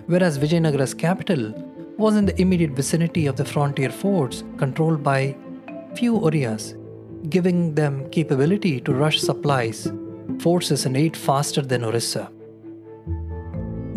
Whereas 0.06 0.38
Vijayanagara's 0.38 0.94
capital 0.94 1.54
was 1.98 2.16
in 2.16 2.25
the 2.25 2.39
immediate 2.39 2.72
vicinity 2.72 3.25
of 3.25 3.36
the 3.36 3.44
frontier 3.44 3.89
forts 3.89 4.44
controlled 4.58 5.04
by 5.04 5.36
few 5.96 6.13
Oriyas, 6.13 6.75
giving 7.30 7.75
them 7.75 8.10
capability 8.12 8.80
to 8.82 8.94
rush 8.94 9.20
supplies, 9.20 9.92
forces, 10.39 10.86
and 10.86 10.96
aid 10.96 11.18
faster 11.18 11.62
than 11.62 11.84
Orissa. 11.84 12.32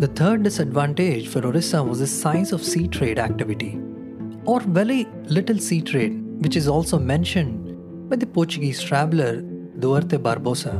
The 0.01 0.07
third 0.07 0.41
disadvantage 0.41 1.27
for 1.27 1.45
Orissa 1.45 1.83
was 1.83 1.99
the 1.99 2.07
size 2.07 2.51
of 2.51 2.63
sea 2.63 2.87
trade 2.87 3.19
activity, 3.19 3.79
or 4.45 4.59
very 4.59 5.07
little 5.25 5.59
sea 5.59 5.79
trade, 5.79 6.15
which 6.43 6.55
is 6.55 6.67
also 6.67 6.97
mentioned 6.97 8.09
by 8.09 8.15
the 8.15 8.25
Portuguese 8.25 8.81
traveler 8.81 9.41
Duarte 9.77 10.17
Barbosa. 10.17 10.73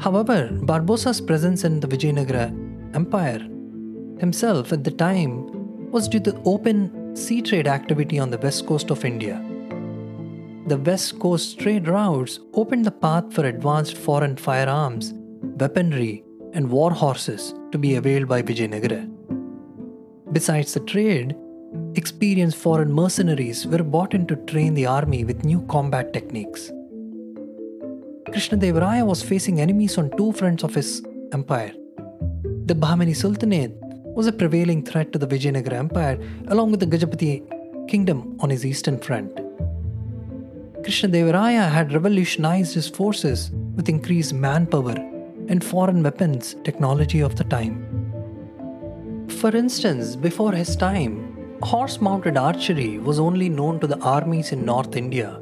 However, 0.00 0.48
Barbosa's 0.62 1.20
presence 1.20 1.64
in 1.64 1.78
the 1.80 1.88
Vijayanagara 1.88 2.46
Empire 2.94 3.40
himself 4.18 4.72
at 4.72 4.82
the 4.82 4.90
time 4.92 5.90
was 5.90 6.08
due 6.08 6.20
to 6.20 6.40
open 6.46 7.14
sea 7.14 7.42
trade 7.42 7.68
activity 7.68 8.18
on 8.18 8.30
the 8.30 8.38
west 8.38 8.66
coast 8.66 8.90
of 8.90 9.04
India. 9.04 9.44
The 10.68 10.78
west 10.78 11.18
coast 11.18 11.58
trade 11.58 11.86
routes 11.86 12.40
opened 12.54 12.86
the 12.86 12.92
path 12.92 13.30
for 13.34 13.44
advanced 13.44 13.98
foreign 13.98 14.38
firearms, 14.38 15.12
weaponry, 15.42 16.24
and 16.52 16.70
war 16.70 16.90
horses 16.90 17.54
to 17.72 17.78
be 17.78 17.94
availed 17.94 18.28
by 18.28 18.42
Vijayanagara. 18.42 19.08
Besides 20.32 20.74
the 20.74 20.80
trade, 20.80 21.36
experienced 21.94 22.56
foreign 22.56 22.92
mercenaries 22.92 23.66
were 23.66 23.82
brought 23.82 24.14
in 24.14 24.26
to 24.26 24.36
train 24.36 24.74
the 24.74 24.86
army 24.86 25.24
with 25.24 25.44
new 25.44 25.60
combat 25.66 26.12
techniques. 26.12 26.70
Krishnadevaraya 28.30 29.04
was 29.04 29.22
facing 29.22 29.60
enemies 29.60 29.98
on 29.98 30.16
two 30.16 30.32
fronts 30.32 30.62
of 30.62 30.74
his 30.74 31.02
empire. 31.32 31.72
The 32.66 32.74
Bahmani 32.74 33.16
Sultanate 33.16 33.72
was 34.14 34.26
a 34.26 34.32
prevailing 34.32 34.84
threat 34.84 35.12
to 35.12 35.18
the 35.18 35.26
Vijayanagara 35.26 35.72
Empire, 35.72 36.18
along 36.48 36.70
with 36.70 36.80
the 36.80 36.86
Gajapati 36.86 37.88
kingdom 37.88 38.36
on 38.40 38.50
his 38.50 38.64
eastern 38.64 38.98
front. 38.98 39.34
Krishnadevaraya 40.82 41.70
had 41.70 41.92
revolutionized 41.92 42.74
his 42.74 42.88
forces 42.88 43.50
with 43.74 43.88
increased 43.88 44.32
manpower 44.32 44.94
and 45.50 45.64
foreign 45.64 46.02
weapons 46.02 46.56
technology 46.64 47.20
of 47.20 47.36
the 47.36 47.44
time. 47.44 47.76
For 49.40 49.54
instance, 49.54 50.16
before 50.16 50.52
his 50.52 50.76
time, 50.76 51.58
horse 51.62 52.00
mounted 52.00 52.36
archery 52.36 52.98
was 52.98 53.18
only 53.18 53.48
known 53.48 53.80
to 53.80 53.86
the 53.86 53.98
armies 53.98 54.52
in 54.52 54.64
North 54.64 54.96
India. 54.96 55.40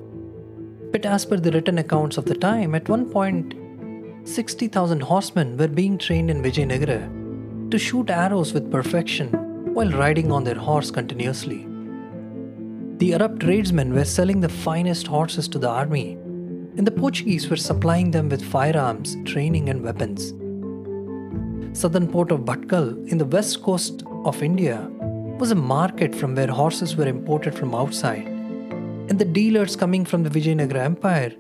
But 0.93 1.05
as 1.05 1.27
per 1.27 1.37
the 1.37 1.53
written 1.53 1.79
accounts 1.79 2.17
of 2.17 2.25
the 2.25 2.35
time, 2.35 2.75
at 2.75 2.89
one 2.89 3.11
point, 3.11 3.55
60,000 4.25 5.01
horsemen 5.01 5.57
were 5.57 5.69
being 5.69 5.99
trained 5.99 6.31
in 6.31 6.43
Vijayanagara 6.43 7.71
to 7.71 7.79
shoot 7.79 8.09
arrows 8.09 8.55
with 8.55 8.71
perfection 8.71 9.29
while 9.75 9.91
riding 9.91 10.33
on 10.33 10.45
their 10.45 10.55
horse 10.55 10.91
continuously. 10.91 11.67
The 12.97 13.15
Arab 13.15 13.41
tradesmen 13.41 13.93
were 13.93 14.05
selling 14.05 14.41
the 14.41 14.49
finest 14.49 15.07
horses 15.07 15.49
to 15.49 15.59
the 15.59 15.69
army 15.69 16.19
and 16.79 16.87
the 16.87 16.93
Portuguese 16.93 17.51
were 17.51 17.57
supplying 17.57 18.13
them 18.13 18.29
with 18.29 18.45
firearms, 18.45 19.17
training, 19.25 19.69
and 19.69 19.83
weapons. 19.83 20.29
Southern 21.77 22.07
port 22.07 22.31
of 22.31 22.41
Bhatkal 22.41 23.07
in 23.09 23.19
the 23.19 23.25
west 23.25 23.63
coast 23.63 24.05
of 24.25 24.43
India 24.45 24.89
was 25.41 25.51
a 25.51 25.57
market 25.57 26.15
from 26.15 26.37
where 26.37 26.47
horses 26.47 26.95
were 26.95 27.09
imported 27.09 27.55
from 27.55 27.75
outside, 27.75 28.27
and 29.09 29.19
the 29.19 29.25
dealers 29.25 29.75
coming 29.75 30.05
from 30.05 30.23
the 30.23 30.31
Vijayanagara 30.31 30.85
Empire 30.85 31.33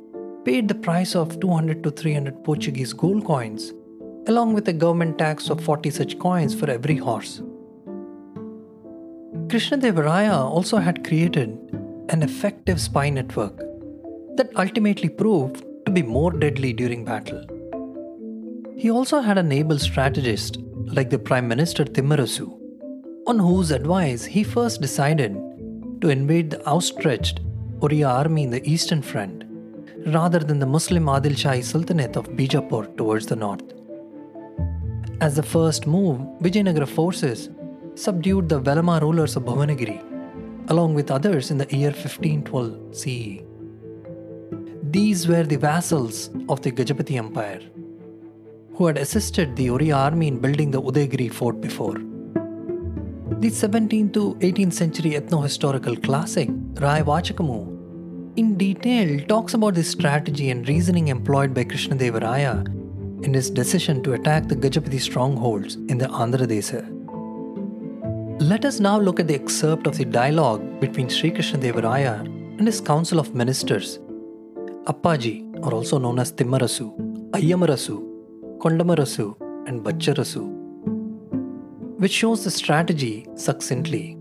paid 0.44 0.66
the 0.66 0.74
price 0.74 1.14
of 1.14 1.38
200 1.40 1.84
to 1.84 1.92
300 1.92 2.42
Portuguese 2.42 2.92
gold 2.92 3.24
coins, 3.24 3.72
along 4.26 4.54
with 4.54 4.68
a 4.68 4.72
government 4.72 5.18
tax 5.18 5.50
of 5.50 5.62
40 5.62 5.90
such 5.90 6.18
coins 6.18 6.52
for 6.52 6.68
every 6.68 6.96
horse. 6.96 7.42
Krishnadevaraya 9.46 10.36
also 10.36 10.78
had 10.78 11.06
created 11.06 11.50
an 12.08 12.24
effective 12.24 12.80
spy 12.80 13.08
network 13.08 13.68
that 14.38 14.54
ultimately 14.56 15.08
proved 15.08 15.64
to 15.84 15.92
be 15.92 16.02
more 16.02 16.32
deadly 16.44 16.72
during 16.72 17.04
battle. 17.04 17.42
He 18.82 18.90
also 18.90 19.20
had 19.20 19.38
an 19.38 19.52
able 19.52 19.78
strategist 19.78 20.58
like 20.98 21.10
the 21.10 21.18
Prime 21.18 21.48
Minister 21.48 21.84
Timmarasu, 21.84 22.46
on 23.26 23.38
whose 23.38 23.70
advice 23.70 24.24
he 24.24 24.42
first 24.42 24.80
decided 24.80 25.36
to 26.00 26.08
invade 26.08 26.50
the 26.50 26.62
outstretched 26.68 27.40
Oriya 27.80 28.08
army 28.08 28.44
in 28.44 28.50
the 28.50 28.64
eastern 28.74 29.02
front 29.02 29.44
rather 30.06 30.38
than 30.38 30.60
the 30.60 30.66
Muslim 30.76 31.06
Adil 31.06 31.36
Shahi 31.42 31.62
Sultanate 31.62 32.16
of 32.16 32.30
Bijapur 32.30 32.96
towards 32.96 33.26
the 33.26 33.36
north. 33.36 33.66
As 35.20 35.34
the 35.34 35.42
first 35.42 35.86
move, 35.86 36.20
Vijayanagara 36.42 36.88
forces 36.88 37.50
subdued 37.96 38.48
the 38.48 38.60
Velama 38.60 39.00
rulers 39.00 39.34
of 39.36 39.42
Bhuvanagiri, 39.42 40.00
along 40.70 40.94
with 40.94 41.10
others 41.10 41.50
in 41.50 41.58
the 41.58 41.68
year 41.76 41.90
1512 41.90 42.96
CE. 42.96 43.47
These 44.90 45.28
were 45.28 45.42
the 45.42 45.56
vassals 45.56 46.30
of 46.48 46.62
the 46.62 46.72
Gajapati 46.72 47.16
Empire, 47.18 47.60
who 48.74 48.86
had 48.86 48.96
assisted 48.96 49.54
the 49.54 49.66
Oriya 49.66 49.94
army 49.94 50.28
in 50.28 50.38
building 50.38 50.70
the 50.70 50.80
Udaygiri 50.80 51.30
fort 51.30 51.60
before. 51.60 51.96
The 53.42 53.50
17th 53.50 54.14
to 54.14 54.34
18th 54.36 54.72
century 54.72 55.10
ethno-historical 55.10 55.94
classic 55.96 56.48
Raya 56.84 57.04
Vachakamu 57.04 58.38
in 58.38 58.56
detail 58.56 59.20
talks 59.26 59.52
about 59.52 59.74
the 59.74 59.84
strategy 59.84 60.48
and 60.48 60.66
reasoning 60.66 61.08
employed 61.08 61.52
by 61.52 61.64
Krishnadevaraya 61.64 62.66
in 63.22 63.34
his 63.34 63.50
decision 63.50 64.02
to 64.04 64.14
attack 64.14 64.48
the 64.48 64.56
Gajapati 64.56 65.00
strongholds 65.00 65.74
in 65.74 65.98
the 65.98 66.06
Andhra 66.06 66.46
Desa. 66.46 66.82
Let 68.40 68.64
us 68.64 68.80
now 68.80 68.98
look 68.98 69.20
at 69.20 69.28
the 69.28 69.34
excerpt 69.34 69.86
of 69.86 69.98
the 69.98 70.06
dialogue 70.06 70.80
between 70.80 71.10
Sri 71.10 71.30
Krishnadevaraya 71.30 72.20
and 72.58 72.66
his 72.66 72.80
council 72.80 73.20
of 73.20 73.34
ministers 73.34 73.98
Appaji, 74.88 75.36
or 75.66 75.74
also 75.74 75.98
known 75.98 76.18
as 76.18 76.32
Timmarasu, 76.32 76.86
Ayyamarasu, 77.32 77.96
Kondamarasu, 78.58 79.36
and 79.68 79.82
Bacharasu, 79.84 80.44
which 81.98 82.12
shows 82.12 82.42
the 82.42 82.50
strategy 82.50 83.26
succinctly. 83.34 84.16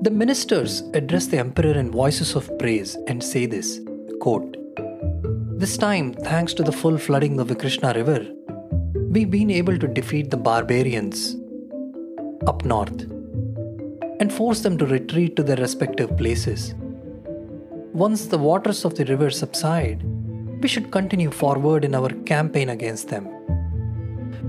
The 0.00 0.10
ministers 0.10 0.84
address 0.94 1.26
the 1.26 1.38
emperor 1.38 1.72
in 1.72 1.90
voices 1.90 2.34
of 2.34 2.50
praise 2.58 2.96
and 3.08 3.22
say 3.22 3.44
this 3.44 3.80
quote, 4.20 4.56
This 5.58 5.76
time, 5.76 6.14
thanks 6.14 6.54
to 6.54 6.62
the 6.62 6.72
full 6.72 6.96
flooding 6.96 7.38
of 7.38 7.48
the 7.48 7.56
Krishna 7.56 7.92
river, 7.92 8.26
we've 9.10 9.30
been 9.30 9.50
able 9.50 9.78
to 9.78 9.86
defeat 9.86 10.30
the 10.30 10.38
barbarians 10.38 11.36
up 12.46 12.64
north 12.64 13.02
and 14.18 14.32
force 14.32 14.60
them 14.60 14.78
to 14.78 14.86
retreat 14.86 15.36
to 15.36 15.42
their 15.42 15.56
respective 15.56 16.16
places. 16.16 16.74
Once 17.96 18.26
the 18.26 18.36
waters 18.36 18.84
of 18.84 18.94
the 18.94 19.06
river 19.06 19.30
subside, 19.30 20.02
we 20.60 20.68
should 20.68 20.90
continue 20.90 21.30
forward 21.30 21.82
in 21.82 21.94
our 21.94 22.10
campaign 22.30 22.68
against 22.68 23.08
them. 23.08 23.26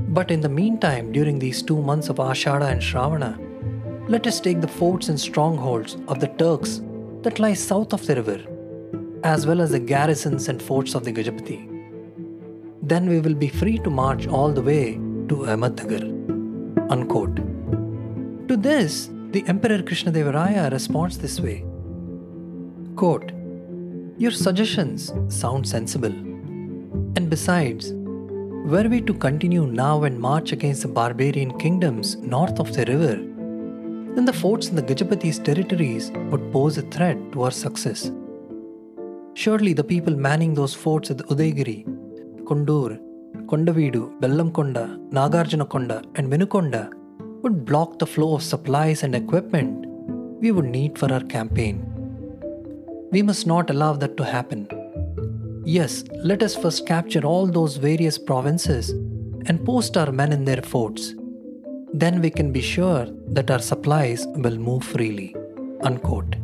But 0.09 0.31
in 0.31 0.41
the 0.41 0.49
meantime, 0.49 1.13
during 1.13 1.39
these 1.39 1.61
two 1.61 1.81
months 1.81 2.09
of 2.09 2.17
Ashada 2.17 2.69
and 2.69 2.81
Shravana, 2.81 3.31
let 4.09 4.27
us 4.27 4.41
take 4.41 4.59
the 4.59 4.67
forts 4.67 5.07
and 5.07 5.17
strongholds 5.17 5.95
of 6.09 6.19
the 6.19 6.27
Turks 6.41 6.81
that 7.21 7.39
lie 7.39 7.53
south 7.53 7.93
of 7.93 8.05
the 8.05 8.17
river, 8.17 8.41
as 9.23 9.47
well 9.47 9.61
as 9.61 9.71
the 9.71 9.79
garrisons 9.79 10.49
and 10.49 10.61
forts 10.61 10.93
of 10.93 11.05
the 11.05 11.13
Gajapati. 11.13 11.61
Then 12.81 13.07
we 13.07 13.21
will 13.21 13.39
be 13.45 13.47
free 13.47 13.77
to 13.77 13.89
march 13.89 14.27
all 14.27 14.51
the 14.51 14.61
way 14.61 14.95
to 15.29 15.45
Ahmednagar. 15.53 16.03
Unquote. 16.91 17.37
To 18.49 18.57
this, 18.57 19.09
the 19.31 19.45
Emperor 19.47 19.77
Krishnadevaraya 19.77 20.69
responds 20.69 21.17
this 21.17 21.39
way 21.39 21.63
Quote, 22.97 23.31
Your 24.19 24.31
suggestions 24.31 25.13
sound 25.27 25.67
sensible. 25.67 26.11
And 27.17 27.29
besides, 27.29 27.93
were 27.93 28.87
we 28.89 28.99
to 29.01 29.13
continue 29.13 29.67
now 29.67 30.05
and 30.05 30.19
march 30.19 30.51
against 30.51 30.81
the 30.81 30.87
barbarian 30.87 31.55
kingdoms 31.59 32.15
north 32.15 32.59
of 32.59 32.73
the 32.73 32.85
river, 32.85 33.15
then 34.15 34.25
the 34.25 34.33
forts 34.33 34.69
in 34.69 34.75
the 34.75 34.81
Gajapati's 34.81 35.37
territories 35.37 36.09
would 36.31 36.51
pose 36.51 36.79
a 36.79 36.81
threat 36.81 37.19
to 37.33 37.43
our 37.43 37.51
success. 37.51 38.11
Surely 39.35 39.73
the 39.73 39.83
people 39.83 40.15
manning 40.15 40.55
those 40.55 40.73
forts 40.73 41.11
at 41.11 41.17
Udaygiri, 41.17 41.85
Kundur, 42.43 42.99
Kondavidu, 43.45 44.19
Bellamkonda, 44.19 44.97
Nagarjunakonda, 45.11 46.03
and 46.15 46.31
Vinukonda 46.31 46.91
would 47.43 47.65
block 47.65 47.99
the 47.99 48.07
flow 48.07 48.33
of 48.33 48.41
supplies 48.41 49.03
and 49.03 49.13
equipment 49.13 49.85
we 50.41 50.51
would 50.51 50.65
need 50.65 50.97
for 50.97 51.13
our 51.13 51.21
campaign. 51.21 51.96
We 53.11 53.21
must 53.21 53.47
not 53.47 53.69
allow 53.69 53.93
that 53.93 54.17
to 54.17 54.25
happen. 54.25 54.67
Yes, 55.65 56.03
let 56.23 56.43
us 56.43 56.55
first 56.55 56.85
capture 56.85 57.25
all 57.25 57.47
those 57.47 57.77
various 57.77 58.17
provinces 58.17 58.89
and 59.47 59.63
post 59.65 59.97
our 59.97 60.11
men 60.11 60.31
in 60.31 60.45
their 60.45 60.61
forts 60.61 61.13
then 61.93 62.21
we 62.21 62.29
can 62.29 62.51
be 62.51 62.61
sure 62.61 63.07
that 63.27 63.49
our 63.49 63.59
supplies 63.59 64.27
will 64.27 64.57
move 64.57 64.83
freely. 64.83 65.35
Unquote. 65.81 66.35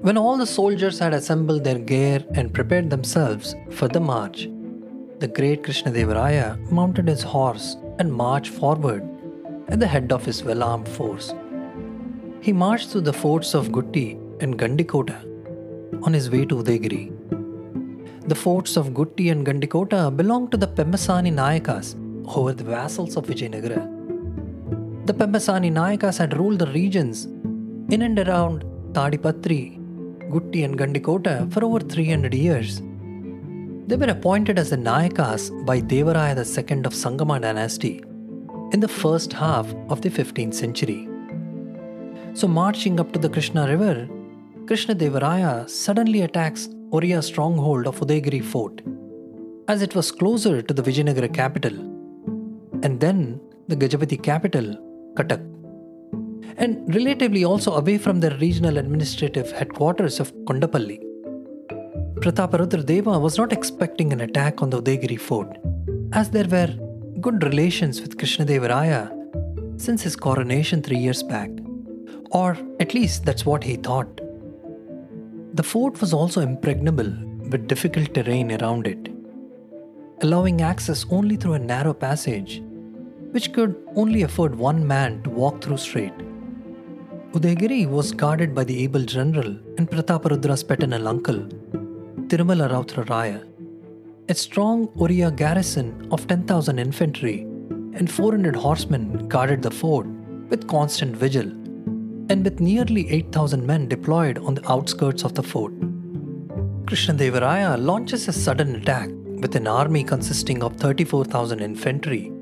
When 0.00 0.18
all 0.18 0.36
the 0.36 0.46
soldiers 0.46 0.98
had 0.98 1.14
assembled 1.14 1.64
their 1.64 1.78
gear 1.78 2.22
and 2.34 2.52
prepared 2.52 2.90
themselves 2.90 3.54
for 3.70 3.88
the 3.88 4.00
march, 4.00 4.48
the 5.18 5.28
great 5.28 5.62
Krishnadevaraya 5.62 6.70
mounted 6.70 7.08
his 7.08 7.22
horse 7.22 7.76
and 7.98 8.12
marched 8.12 8.52
forward 8.52 9.02
at 9.68 9.80
the 9.80 9.86
head 9.86 10.12
of 10.12 10.24
his 10.24 10.44
well 10.44 10.62
armed 10.62 10.88
force. 10.88 11.32
He 12.40 12.52
marched 12.52 12.90
through 12.90 13.02
the 13.02 13.12
forts 13.12 13.54
of 13.54 13.72
Gutti 13.72 14.18
and 14.40 14.58
Gandikota 14.58 15.33
on 16.02 16.12
his 16.12 16.30
way 16.30 16.44
to 16.44 16.56
Udaygiri. 16.56 17.04
The 18.28 18.34
forts 18.34 18.76
of 18.76 18.94
Gutti 18.94 19.30
and 19.30 19.46
Gandikota 19.46 20.14
belonged 20.16 20.50
to 20.52 20.56
the 20.56 20.66
Pemmasani 20.66 21.32
Nayakas, 21.32 21.94
who 22.30 22.42
were 22.42 22.54
the 22.54 22.64
vassals 22.64 23.16
of 23.16 23.26
Vijayanagara. 23.26 23.82
The 25.06 25.12
Pemmasani 25.12 25.70
Nayakas 25.70 26.18
had 26.18 26.36
ruled 26.36 26.58
the 26.58 26.66
regions 26.68 27.26
in 27.94 28.00
and 28.02 28.18
around 28.18 28.64
Tadipatri, 28.92 29.78
Gutti, 30.30 30.64
and 30.64 30.78
Gandikota 30.78 31.52
for 31.52 31.64
over 31.64 31.80
300 31.80 32.32
years. 32.32 32.80
They 33.86 33.96
were 33.96 34.06
appointed 34.06 34.58
as 34.58 34.70
the 34.70 34.76
Nayakas 34.76 35.66
by 35.66 35.80
Devaraya 35.82 36.34
II 36.34 36.84
of 36.86 36.94
Sangama 36.94 37.40
dynasty 37.40 38.02
in 38.72 38.80
the 38.80 38.88
first 38.88 39.34
half 39.34 39.74
of 39.90 40.00
the 40.00 40.08
15th 40.08 40.54
century. 40.54 41.08
So, 42.32 42.48
marching 42.48 42.98
up 42.98 43.12
to 43.12 43.18
the 43.18 43.28
Krishna 43.28 43.68
river, 43.68 44.08
Krishna 44.66 44.94
Devaraya 44.94 45.68
suddenly 45.68 46.22
attacks 46.22 46.68
Oriya 46.90 47.22
stronghold 47.22 47.86
of 47.86 48.00
Udaygiri 48.00 48.42
fort, 48.42 48.80
as 49.68 49.82
it 49.82 49.94
was 49.94 50.10
closer 50.10 50.62
to 50.62 50.72
the 50.72 50.82
Vijayanagara 50.82 51.34
capital, 51.34 51.74
and 52.82 52.98
then 52.98 53.38
the 53.68 53.76
Gajapati 53.76 54.22
capital 54.22 54.64
Cuttack, 55.16 55.42
and 56.56 56.94
relatively 56.94 57.44
also 57.44 57.74
away 57.74 57.98
from 57.98 58.20
their 58.20 58.34
regional 58.38 58.78
administrative 58.78 59.52
headquarters 59.52 60.18
of 60.18 60.32
Kondapalli. 60.46 60.98
Prataparudra 62.22 62.86
Deva 62.86 63.18
was 63.18 63.36
not 63.36 63.52
expecting 63.52 64.14
an 64.14 64.22
attack 64.22 64.62
on 64.62 64.70
the 64.70 64.80
Udaygiri 64.80 65.20
fort, 65.20 65.58
as 66.14 66.30
there 66.30 66.48
were 66.48 66.72
good 67.20 67.42
relations 67.44 68.00
with 68.00 68.16
Krishnadevaraya 68.16 69.10
since 69.76 70.00
his 70.00 70.16
coronation 70.16 70.82
three 70.82 70.96
years 70.96 71.22
back, 71.22 71.50
or 72.30 72.56
at 72.80 72.94
least 72.94 73.26
that's 73.26 73.44
what 73.44 73.62
he 73.62 73.76
thought. 73.76 74.22
The 75.58 75.62
fort 75.62 76.00
was 76.00 76.12
also 76.12 76.40
impregnable 76.40 77.10
with 77.50 77.68
difficult 77.68 78.12
terrain 78.12 78.50
around 78.60 78.88
it, 78.88 79.08
allowing 80.20 80.62
access 80.62 81.06
only 81.12 81.36
through 81.36 81.52
a 81.52 81.60
narrow 81.60 81.94
passage 81.94 82.60
which 83.30 83.52
could 83.52 83.76
only 83.94 84.22
afford 84.22 84.56
one 84.56 84.84
man 84.84 85.22
to 85.22 85.30
walk 85.30 85.62
through 85.62 85.76
straight. 85.76 86.18
Udaygiri 87.34 87.88
was 87.88 88.10
guarded 88.10 88.52
by 88.52 88.64
the 88.64 88.82
able 88.82 89.04
general 89.04 89.56
and 89.78 89.88
Prataparudra's 89.88 90.64
paternal 90.64 91.06
uncle, 91.06 91.40
Tirumala 92.26 92.68
Rautra 92.72 93.04
Raya. 93.06 93.46
A 94.28 94.34
strong 94.34 94.88
Oriya 94.96 95.30
garrison 95.36 96.08
of 96.10 96.26
10,000 96.26 96.80
infantry 96.80 97.42
and 97.92 98.10
400 98.10 98.56
horsemen 98.56 99.28
guarded 99.28 99.62
the 99.62 99.70
fort 99.70 100.08
with 100.48 100.66
constant 100.66 101.16
vigil, 101.16 101.48
and 102.30 102.44
with 102.44 102.60
nearly 102.60 103.10
8,000 103.10 103.66
men 103.66 103.88
deployed 103.88 104.38
on 104.38 104.54
the 104.54 104.70
outskirts 104.70 105.24
of 105.24 105.34
the 105.34 105.42
fort. 105.42 105.72
Krishnadevaraya 106.86 107.82
launches 107.82 108.28
a 108.28 108.32
sudden 108.32 108.76
attack 108.76 109.08
with 109.42 109.56
an 109.56 109.66
army 109.66 110.04
consisting 110.04 110.62
of 110.62 110.76
34,000 110.76 111.60
infantry 111.60 112.32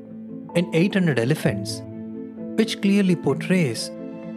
and 0.55 0.75
800 0.75 1.19
elephants, 1.19 1.83
which 2.57 2.81
clearly 2.81 3.17
portrays 3.17 3.91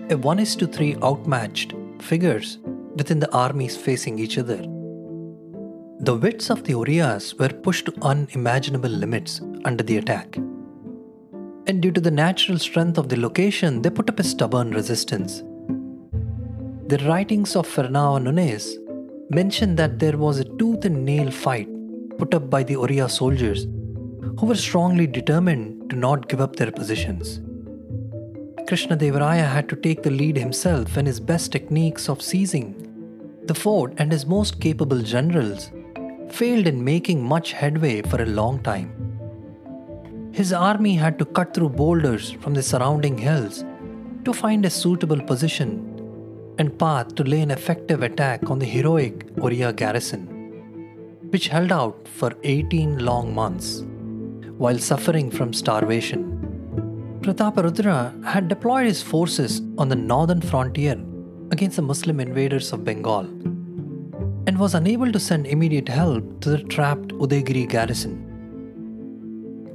a 0.10 0.16
1 0.16 0.40
is 0.40 0.56
to 0.56 0.68
3 0.68 0.96
outmatched 1.04 1.74
figures 2.00 2.60
within 2.96 3.20
the 3.20 3.32
armies 3.34 3.76
facing 3.76 4.20
each 4.20 4.38
other. 4.38 4.58
The 6.00 6.16
wits 6.16 6.50
of 6.50 6.64
the 6.64 6.74
Oriyas 6.74 7.38
were 7.40 7.50
pushed 7.50 7.86
to 7.88 7.94
unimaginable 8.02 8.90
limits 8.90 9.42
under 9.64 9.84
the 9.84 9.98
attack. 9.98 10.38
And 11.68 11.82
due 11.82 11.92
to 11.92 12.02
the 12.02 12.12
natural 12.12 12.60
strength 12.60 12.98
of 12.98 13.10
the 13.10 13.20
location, 13.20 13.82
they 13.82 13.90
put 13.90 14.10
up 14.10 14.20
a 14.20 14.24
stubborn 14.24 14.72
resistance. 14.72 15.44
The 16.88 17.04
writings 17.08 17.56
of 17.56 17.68
Fernão 17.68 18.22
Nunes 18.22 18.78
mention 19.32 19.76
that 19.76 19.98
there 19.98 20.18
was 20.18 20.40
a 20.40 20.44
tooth 20.44 20.86
and 20.86 21.04
nail 21.04 21.32
fight 21.32 21.68
put 22.20 22.36
up 22.36 22.50
by 22.50 22.62
the 22.64 22.76
Oriya 22.76 23.10
soldiers 23.10 23.66
who 24.40 24.46
were 24.46 24.56
strongly 24.56 25.08
determined 25.08 25.90
to 25.90 25.96
not 25.96 26.30
give 26.30 26.42
up 26.42 26.56
their 26.56 26.72
positions. 26.72 27.42
Krishna 28.68 28.98
Devaraya 28.98 29.48
had 29.48 29.68
to 29.70 29.76
take 29.76 30.04
the 30.04 30.10
lead 30.10 30.38
himself, 30.38 30.98
and 30.98 31.08
his 31.08 31.20
best 31.20 31.52
techniques 31.52 32.10
of 32.10 32.22
seizing 32.22 32.74
the 33.46 33.54
fort 33.54 33.94
and 33.98 34.12
his 34.12 34.26
most 34.26 34.60
capable 34.60 35.02
generals 35.02 35.72
failed 36.30 36.66
in 36.66 36.84
making 36.84 37.24
much 37.24 37.52
headway 37.52 38.02
for 38.02 38.22
a 38.22 38.26
long 38.26 38.62
time. 38.64 38.95
His 40.38 40.52
army 40.52 40.96
had 40.96 41.18
to 41.20 41.26
cut 41.38 41.54
through 41.54 41.70
boulders 41.70 42.32
from 42.42 42.54
the 42.54 42.62
surrounding 42.62 43.18
hills 43.18 43.64
to 44.26 44.34
find 44.34 44.66
a 44.66 44.70
suitable 44.70 45.22
position 45.22 45.70
and 46.58 46.78
path 46.78 47.16
to 47.16 47.24
lay 47.24 47.40
an 47.40 47.52
effective 47.52 48.04
attack 48.04 48.50
on 48.50 48.60
the 48.60 48.66
heroic 48.66 49.34
Oriya 49.38 49.74
garrison, 49.74 50.24
which 51.30 51.48
held 51.48 51.72
out 51.72 52.06
for 52.06 52.34
18 52.44 53.00
long 53.00 53.34
months 53.34 53.86
while 54.58 54.78
suffering 54.78 55.32
from 55.32 55.54
starvation. 55.54 56.22
Prataparudra 57.22 58.22
had 58.26 58.50
deployed 58.50 58.88
his 58.88 59.02
forces 59.02 59.62
on 59.78 59.88
the 59.88 59.96
northern 59.96 60.42
frontier 60.42 61.02
against 61.52 61.78
the 61.78 61.82
Muslim 61.94 62.20
invaders 62.20 62.74
of 62.74 62.84
Bengal 62.84 63.26
and 64.48 64.60
was 64.60 64.76
unable 64.76 65.14
to 65.14 65.20
send 65.30 65.48
immediate 65.48 65.88
help 65.88 66.42
to 66.42 66.50
the 66.50 66.62
trapped 66.64 67.08
Udaygiri 67.24 67.70
garrison. 67.70 68.25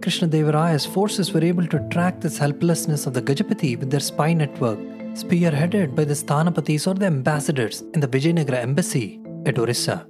Krishnadevaraya's 0.01 0.87
forces 0.87 1.33
were 1.35 1.45
able 1.45 1.67
to 1.67 1.79
track 1.91 2.21
this 2.21 2.39
helplessness 2.39 3.07
of 3.07 3.13
the 3.13 3.21
Gajapati 3.21 3.79
with 3.79 3.91
their 3.91 4.01
spy 4.01 4.33
network, 4.33 4.79
spearheaded 5.13 5.95
by 5.95 6.05
the 6.05 6.15
Sthanapatis 6.15 6.87
or 6.87 6.95
the 6.95 7.05
ambassadors 7.05 7.83
in 7.93 8.01
the 8.01 8.09
Vijayanagara 8.09 8.63
embassy 8.63 9.21
at 9.45 9.59
Orissa. 9.59 10.07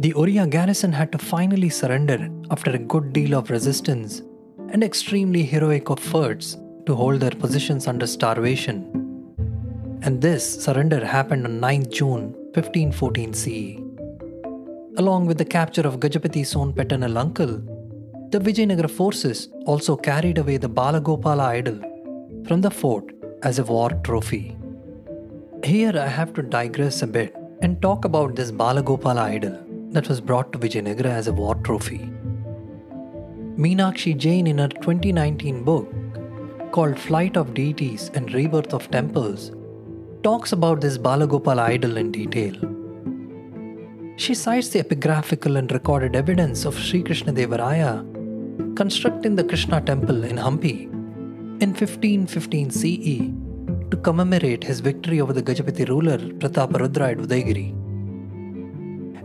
The 0.00 0.12
Oriya 0.12 0.50
garrison 0.50 0.92
had 0.92 1.12
to 1.12 1.18
finally 1.18 1.68
surrender 1.68 2.28
after 2.50 2.72
a 2.72 2.78
good 2.78 3.12
deal 3.12 3.36
of 3.36 3.50
resistance 3.50 4.22
and 4.70 4.82
extremely 4.82 5.44
heroic 5.44 5.88
efforts 5.88 6.56
to 6.86 6.96
hold 6.96 7.20
their 7.20 7.30
positions 7.30 7.86
under 7.86 8.08
starvation. 8.08 8.76
And 10.02 10.20
this 10.20 10.64
surrender 10.64 11.04
happened 11.04 11.46
on 11.46 11.60
9 11.60 11.92
June 11.92 12.32
1514 12.54 13.34
CE. 13.34 13.80
Along 14.98 15.26
with 15.26 15.38
the 15.38 15.44
capture 15.44 15.86
of 15.86 16.00
Gajapati's 16.00 16.56
own 16.56 16.72
paternal 16.72 17.18
uncle, 17.18 17.62
The 18.30 18.38
Vijayanagara 18.38 18.90
forces 18.90 19.48
also 19.64 19.96
carried 19.96 20.36
away 20.36 20.58
the 20.58 20.68
Balagopala 20.68 21.44
idol 21.46 21.78
from 22.46 22.60
the 22.60 22.70
fort 22.70 23.14
as 23.42 23.58
a 23.58 23.64
war 23.64 23.88
trophy. 24.04 24.54
Here 25.64 25.98
I 25.98 26.08
have 26.08 26.34
to 26.34 26.42
digress 26.42 27.00
a 27.00 27.06
bit 27.06 27.34
and 27.62 27.80
talk 27.80 28.04
about 28.04 28.36
this 28.36 28.52
Balagopala 28.52 29.22
idol 29.36 29.58
that 29.92 30.10
was 30.10 30.20
brought 30.20 30.52
to 30.52 30.58
Vijayanagara 30.58 31.06
as 31.06 31.28
a 31.28 31.32
war 31.32 31.54
trophy. 31.54 32.10
Meenakshi 33.56 34.14
Jain, 34.14 34.46
in 34.46 34.58
her 34.58 34.68
2019 34.68 35.64
book 35.64 35.90
called 36.70 36.98
Flight 36.98 37.38
of 37.38 37.54
Deities 37.54 38.10
and 38.12 38.34
Rebirth 38.34 38.74
of 38.74 38.90
Temples, 38.90 39.52
talks 40.22 40.52
about 40.52 40.82
this 40.82 40.98
Balagopala 40.98 41.60
idol 41.60 41.96
in 41.96 42.12
detail. 42.12 42.54
She 44.16 44.34
cites 44.34 44.68
the 44.68 44.84
epigraphical 44.84 45.56
and 45.56 45.72
recorded 45.72 46.14
evidence 46.14 46.66
of 46.66 46.78
Sri 46.78 47.02
Krishna 47.02 47.32
Devaraya 47.32 48.17
constructing 48.78 49.34
the 49.34 49.42
Krishna 49.42 49.80
temple 49.80 50.22
in 50.22 50.36
Hampi 50.36 50.82
in 51.64 51.70
1515 51.70 52.70
CE 52.70 53.16
to 53.90 53.96
commemorate 53.96 54.62
his 54.62 54.78
victory 54.78 55.20
over 55.20 55.32
the 55.32 55.42
Gajapati 55.42 55.88
ruler 55.88 56.18
Prataparudra 56.42 57.10
at 57.10 57.18
Udaygiri 57.18 57.70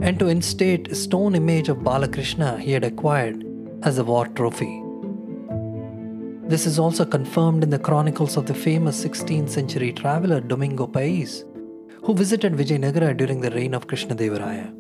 and 0.02 0.18
to 0.18 0.28
instate 0.28 0.88
a 0.92 0.96
stone 0.96 1.36
image 1.36 1.70
of 1.70 1.78
Balakrishna 1.90 2.60
he 2.60 2.72
had 2.72 2.84
acquired 2.84 3.46
as 3.84 4.00
a 4.00 4.04
war 4.04 4.26
trophy. 4.30 4.82
This 6.48 6.66
is 6.66 6.80
also 6.80 7.06
confirmed 7.06 7.62
in 7.64 7.70
the 7.70 7.78
chronicles 7.78 8.38
of 8.38 8.48
the 8.48 8.56
famous 8.56 9.06
16th 9.06 9.50
century 9.50 9.94
traveler 9.94 10.42
Domingo 10.42 10.88
Pais, 10.88 11.46
who 12.02 12.16
visited 12.16 12.54
Vijayanagara 12.54 13.16
during 13.16 13.42
the 13.42 13.52
reign 13.52 13.76
of 13.76 13.86
Krishnadevaraya. 13.86 14.74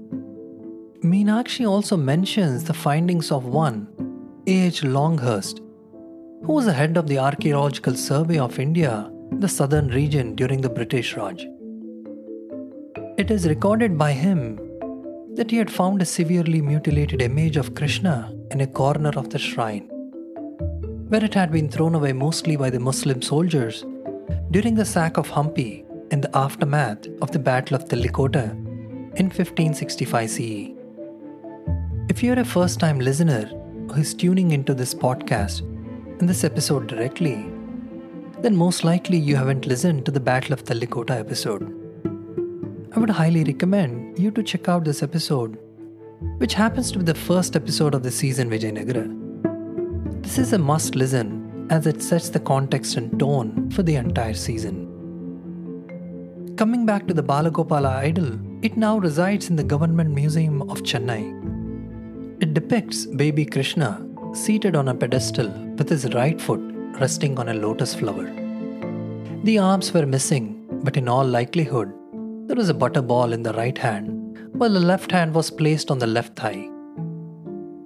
Meenakshi 1.03 1.69
also 1.69 1.95
mentions 1.95 2.63
the 2.63 2.73
findings 2.73 3.31
of 3.31 3.45
one, 3.45 3.87
A.H. 4.45 4.83
Longhurst, 4.83 5.61
who 6.43 6.51
was 6.51 6.65
the 6.65 6.73
head 6.73 6.97
of 6.97 7.07
the 7.07 7.17
Archaeological 7.17 7.95
Survey 7.95 8.37
of 8.37 8.59
India, 8.59 9.09
the 9.39 9.47
southern 9.47 9.87
region 9.87 10.35
during 10.35 10.59
the 10.59 10.69
British 10.69 11.15
Raj. 11.15 11.47
It 13.17 13.31
is 13.31 13.47
recorded 13.47 13.97
by 13.97 14.11
him 14.11 14.57
that 15.35 15.49
he 15.49 15.55
had 15.55 15.71
found 15.71 16.01
a 16.01 16.05
severely 16.05 16.61
mutilated 16.61 17.21
image 17.21 17.55
of 17.55 17.73
Krishna 17.73 18.35
in 18.51 18.59
a 18.59 18.67
corner 18.67 19.11
of 19.15 19.29
the 19.29 19.39
shrine, 19.39 19.87
where 21.07 21.23
it 21.23 21.33
had 21.33 21.49
been 21.49 21.69
thrown 21.69 21.95
away 21.95 22.11
mostly 22.11 22.57
by 22.57 22.69
the 22.69 22.81
Muslim 22.81 23.21
soldiers 23.21 23.85
during 24.51 24.75
the 24.75 24.83
sack 24.83 25.15
of 25.15 25.29
Hampi 25.29 25.85
in 26.11 26.19
the 26.19 26.35
aftermath 26.35 27.07
of 27.21 27.31
the 27.31 27.39
Battle 27.39 27.77
of 27.77 27.85
Talikota 27.85 28.51
in 29.15 29.27
1565 29.27 30.29
CE. 30.29 30.73
If 32.09 32.21
you're 32.21 32.39
a 32.39 32.43
first 32.43 32.81
time 32.81 32.99
listener 32.99 33.49
is 33.97 34.13
tuning 34.13 34.51
into 34.51 34.73
this 34.73 34.93
podcast 34.93 35.59
and 36.19 36.27
this 36.27 36.43
episode 36.43 36.87
directly, 36.87 37.45
then 38.41 38.55
most 38.55 38.83
likely 38.83 39.17
you 39.17 39.35
haven't 39.35 39.65
listened 39.65 40.05
to 40.05 40.11
the 40.11 40.19
Battle 40.19 40.53
of 40.53 40.63
Talikota 40.63 41.11
episode. 41.11 41.63
I 42.95 42.99
would 42.99 43.09
highly 43.09 43.43
recommend 43.43 44.17
you 44.19 44.31
to 44.31 44.43
check 44.43 44.69
out 44.69 44.83
this 44.83 45.03
episode, 45.03 45.57
which 46.37 46.53
happens 46.53 46.91
to 46.91 46.99
be 46.99 47.05
the 47.05 47.13
first 47.15 47.55
episode 47.55 47.93
of 47.93 48.03
the 48.03 48.11
season 48.11 48.49
Vijayanagara. 48.49 50.23
This 50.23 50.37
is 50.37 50.53
a 50.53 50.57
must 50.57 50.95
listen 50.95 51.67
as 51.69 51.87
it 51.87 52.01
sets 52.01 52.29
the 52.29 52.39
context 52.39 52.97
and 52.97 53.19
tone 53.19 53.69
for 53.71 53.83
the 53.83 53.95
entire 53.95 54.33
season. 54.33 54.89
Coming 56.55 56.85
back 56.85 57.07
to 57.07 57.13
the 57.13 57.23
Balagopala 57.23 57.95
idol, 57.95 58.39
it 58.63 58.77
now 58.77 58.97
resides 58.97 59.49
in 59.49 59.55
the 59.55 59.63
Government 59.63 60.11
Museum 60.11 60.61
of 60.63 60.83
Chennai. 60.83 61.42
It 62.43 62.53
depicts 62.53 63.05
baby 63.05 63.45
Krishna 63.45 64.05
seated 64.33 64.75
on 64.75 64.89
a 64.89 64.93
pedestal 64.93 65.49
with 65.77 65.87
his 65.87 66.13
right 66.13 66.41
foot 66.45 66.59
resting 66.99 67.39
on 67.39 67.47
a 67.47 67.53
lotus 67.53 67.95
flower. 67.95 68.25
The 69.45 69.59
arms 69.59 69.93
were 69.93 70.05
missing, 70.05 70.45
but 70.83 70.97
in 70.97 71.07
all 71.07 71.23
likelihood, 71.23 71.93
there 72.47 72.57
was 72.57 72.67
a 72.67 72.73
butter 72.73 73.01
ball 73.01 73.31
in 73.31 73.43
the 73.43 73.53
right 73.53 73.77
hand, 73.77 74.37
while 74.59 74.73
the 74.73 74.81
left 74.91 75.09
hand 75.09 75.33
was 75.33 75.49
placed 75.49 75.89
on 75.89 75.99
the 75.99 76.13
left 76.17 76.35
thigh. 76.35 76.69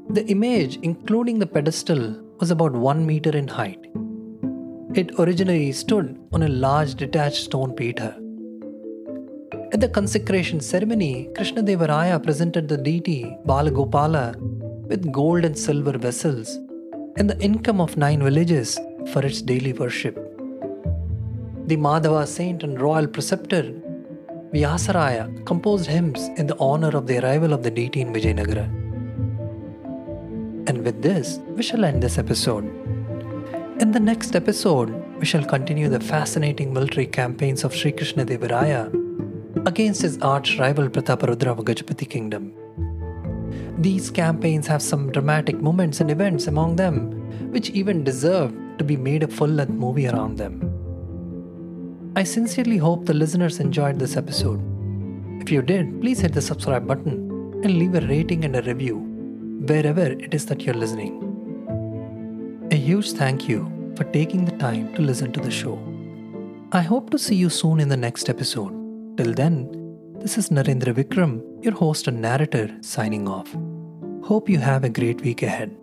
The 0.10 0.26
image, 0.28 0.80
including 0.82 1.38
the 1.38 1.46
pedestal, 1.46 2.20
was 2.40 2.50
about 2.50 2.74
1 2.74 3.06
meter 3.06 3.38
in 3.38 3.48
height. 3.48 3.86
It 4.96 5.20
originally 5.20 5.72
stood 5.72 6.20
on 6.34 6.42
a 6.42 6.56
large 6.66 6.96
detached 6.96 7.44
stone 7.44 7.74
peter. 7.74 8.16
At 9.54 9.80
the 9.80 9.88
consecration 9.88 10.60
ceremony, 10.60 11.30
Krishna 11.36 11.64
Devaraya 11.64 12.22
presented 12.22 12.68
the 12.68 12.78
deity 12.78 13.34
Balagopala 13.46 14.36
with 14.88 15.12
gold 15.12 15.46
and 15.46 15.58
silver 15.58 15.98
vessels 15.98 16.56
and 17.18 17.30
the 17.30 17.40
income 17.40 17.80
of 17.80 17.96
nine 17.96 18.22
villages 18.22 18.78
for 19.14 19.26
its 19.26 19.42
daily 19.42 19.72
worship. 19.72 20.16
The 21.68 21.78
Madhva 21.78 22.28
saint 22.28 22.64
and 22.64 22.82
royal 22.82 23.08
preceptor 23.08 23.74
Vyasaraya 24.54 25.46
composed 25.46 25.88
hymns 25.88 26.28
in 26.38 26.48
the 26.48 26.58
honor 26.60 26.96
of 26.96 27.08
the 27.08 27.20
arrival 27.20 27.54
of 27.54 27.64
the 27.64 27.72
deity 27.72 28.02
in 28.02 28.12
Vijayanagara. 28.12 28.68
And 30.68 30.84
with 30.84 31.02
this, 31.02 31.40
we 31.56 31.64
shall 31.64 31.86
end 31.86 32.04
this 32.04 32.18
episode. 32.18 32.66
In 33.80 33.92
the 33.92 34.00
next 34.00 34.36
episode, 34.36 34.94
we 35.20 35.26
shall 35.26 35.46
continue 35.46 35.88
the 35.88 36.00
fascinating 36.00 36.74
military 36.74 37.06
campaigns 37.06 37.64
of 37.64 37.74
Sri 37.74 37.92
Krishna 37.92 38.26
Devaraya 38.26 39.07
against 39.68 40.02
his 40.02 40.18
arch 40.20 40.58
rival 40.60 40.88
Prataparudra 40.88 41.48
of 41.48 41.66
Gajapati 41.66 42.10
kingdom. 42.10 42.54
These 43.78 44.10
campaigns 44.10 44.66
have 44.68 44.82
some 44.82 45.12
dramatic 45.12 45.58
moments 45.60 46.00
and 46.00 46.10
events 46.10 46.48
among 46.48 46.78
them, 46.78 46.96
which 47.52 47.70
even 47.72 48.06
deserve 48.06 48.56
to 48.78 48.86
be 48.86 48.96
made 48.96 49.24
a 49.24 49.28
full 49.28 49.50
length 49.50 49.74
movie 49.74 50.08
around 50.08 50.38
them. 50.38 50.56
I 52.16 52.24
sincerely 52.24 52.78
hope 52.78 53.06
the 53.06 53.14
listeners 53.14 53.60
enjoyed 53.60 54.00
this 54.00 54.16
episode. 54.16 54.62
If 55.42 55.52
you 55.52 55.62
did, 55.62 56.00
please 56.00 56.22
hit 56.22 56.34
the 56.34 56.42
subscribe 56.42 56.88
button 56.88 57.16
and 57.62 57.78
leave 57.78 57.96
a 57.96 58.08
rating 58.08 58.46
and 58.46 58.56
a 58.56 58.62
review 58.62 59.00
wherever 59.68 60.06
it 60.06 60.34
is 60.34 60.46
that 60.46 60.62
you're 60.62 60.76
listening. 60.76 61.14
A 62.72 62.76
huge 62.76 63.12
thank 63.12 63.50
you 63.50 63.70
for 63.98 64.06
taking 64.06 64.46
the 64.46 64.58
time 64.58 64.94
to 64.96 65.02
listen 65.02 65.34
to 65.34 65.42
the 65.42 65.52
show. 65.52 65.78
I 66.72 66.82
hope 66.82 67.10
to 67.10 67.20
see 67.20 67.36
you 67.36 67.50
soon 67.50 67.82
in 67.82 67.90
the 67.90 67.98
next 67.98 68.30
episode. 68.30 68.87
Till 69.18 69.34
then, 69.34 69.68
this 70.20 70.38
is 70.38 70.50
Narendra 70.50 70.94
Vikram, 70.94 71.42
your 71.64 71.74
host 71.74 72.08
and 72.08 72.22
narrator, 72.22 72.70
signing 72.82 73.28
off. 73.28 73.52
Hope 74.24 74.48
you 74.48 74.60
have 74.60 74.84
a 74.84 74.90
great 74.90 75.22
week 75.22 75.42
ahead. 75.42 75.76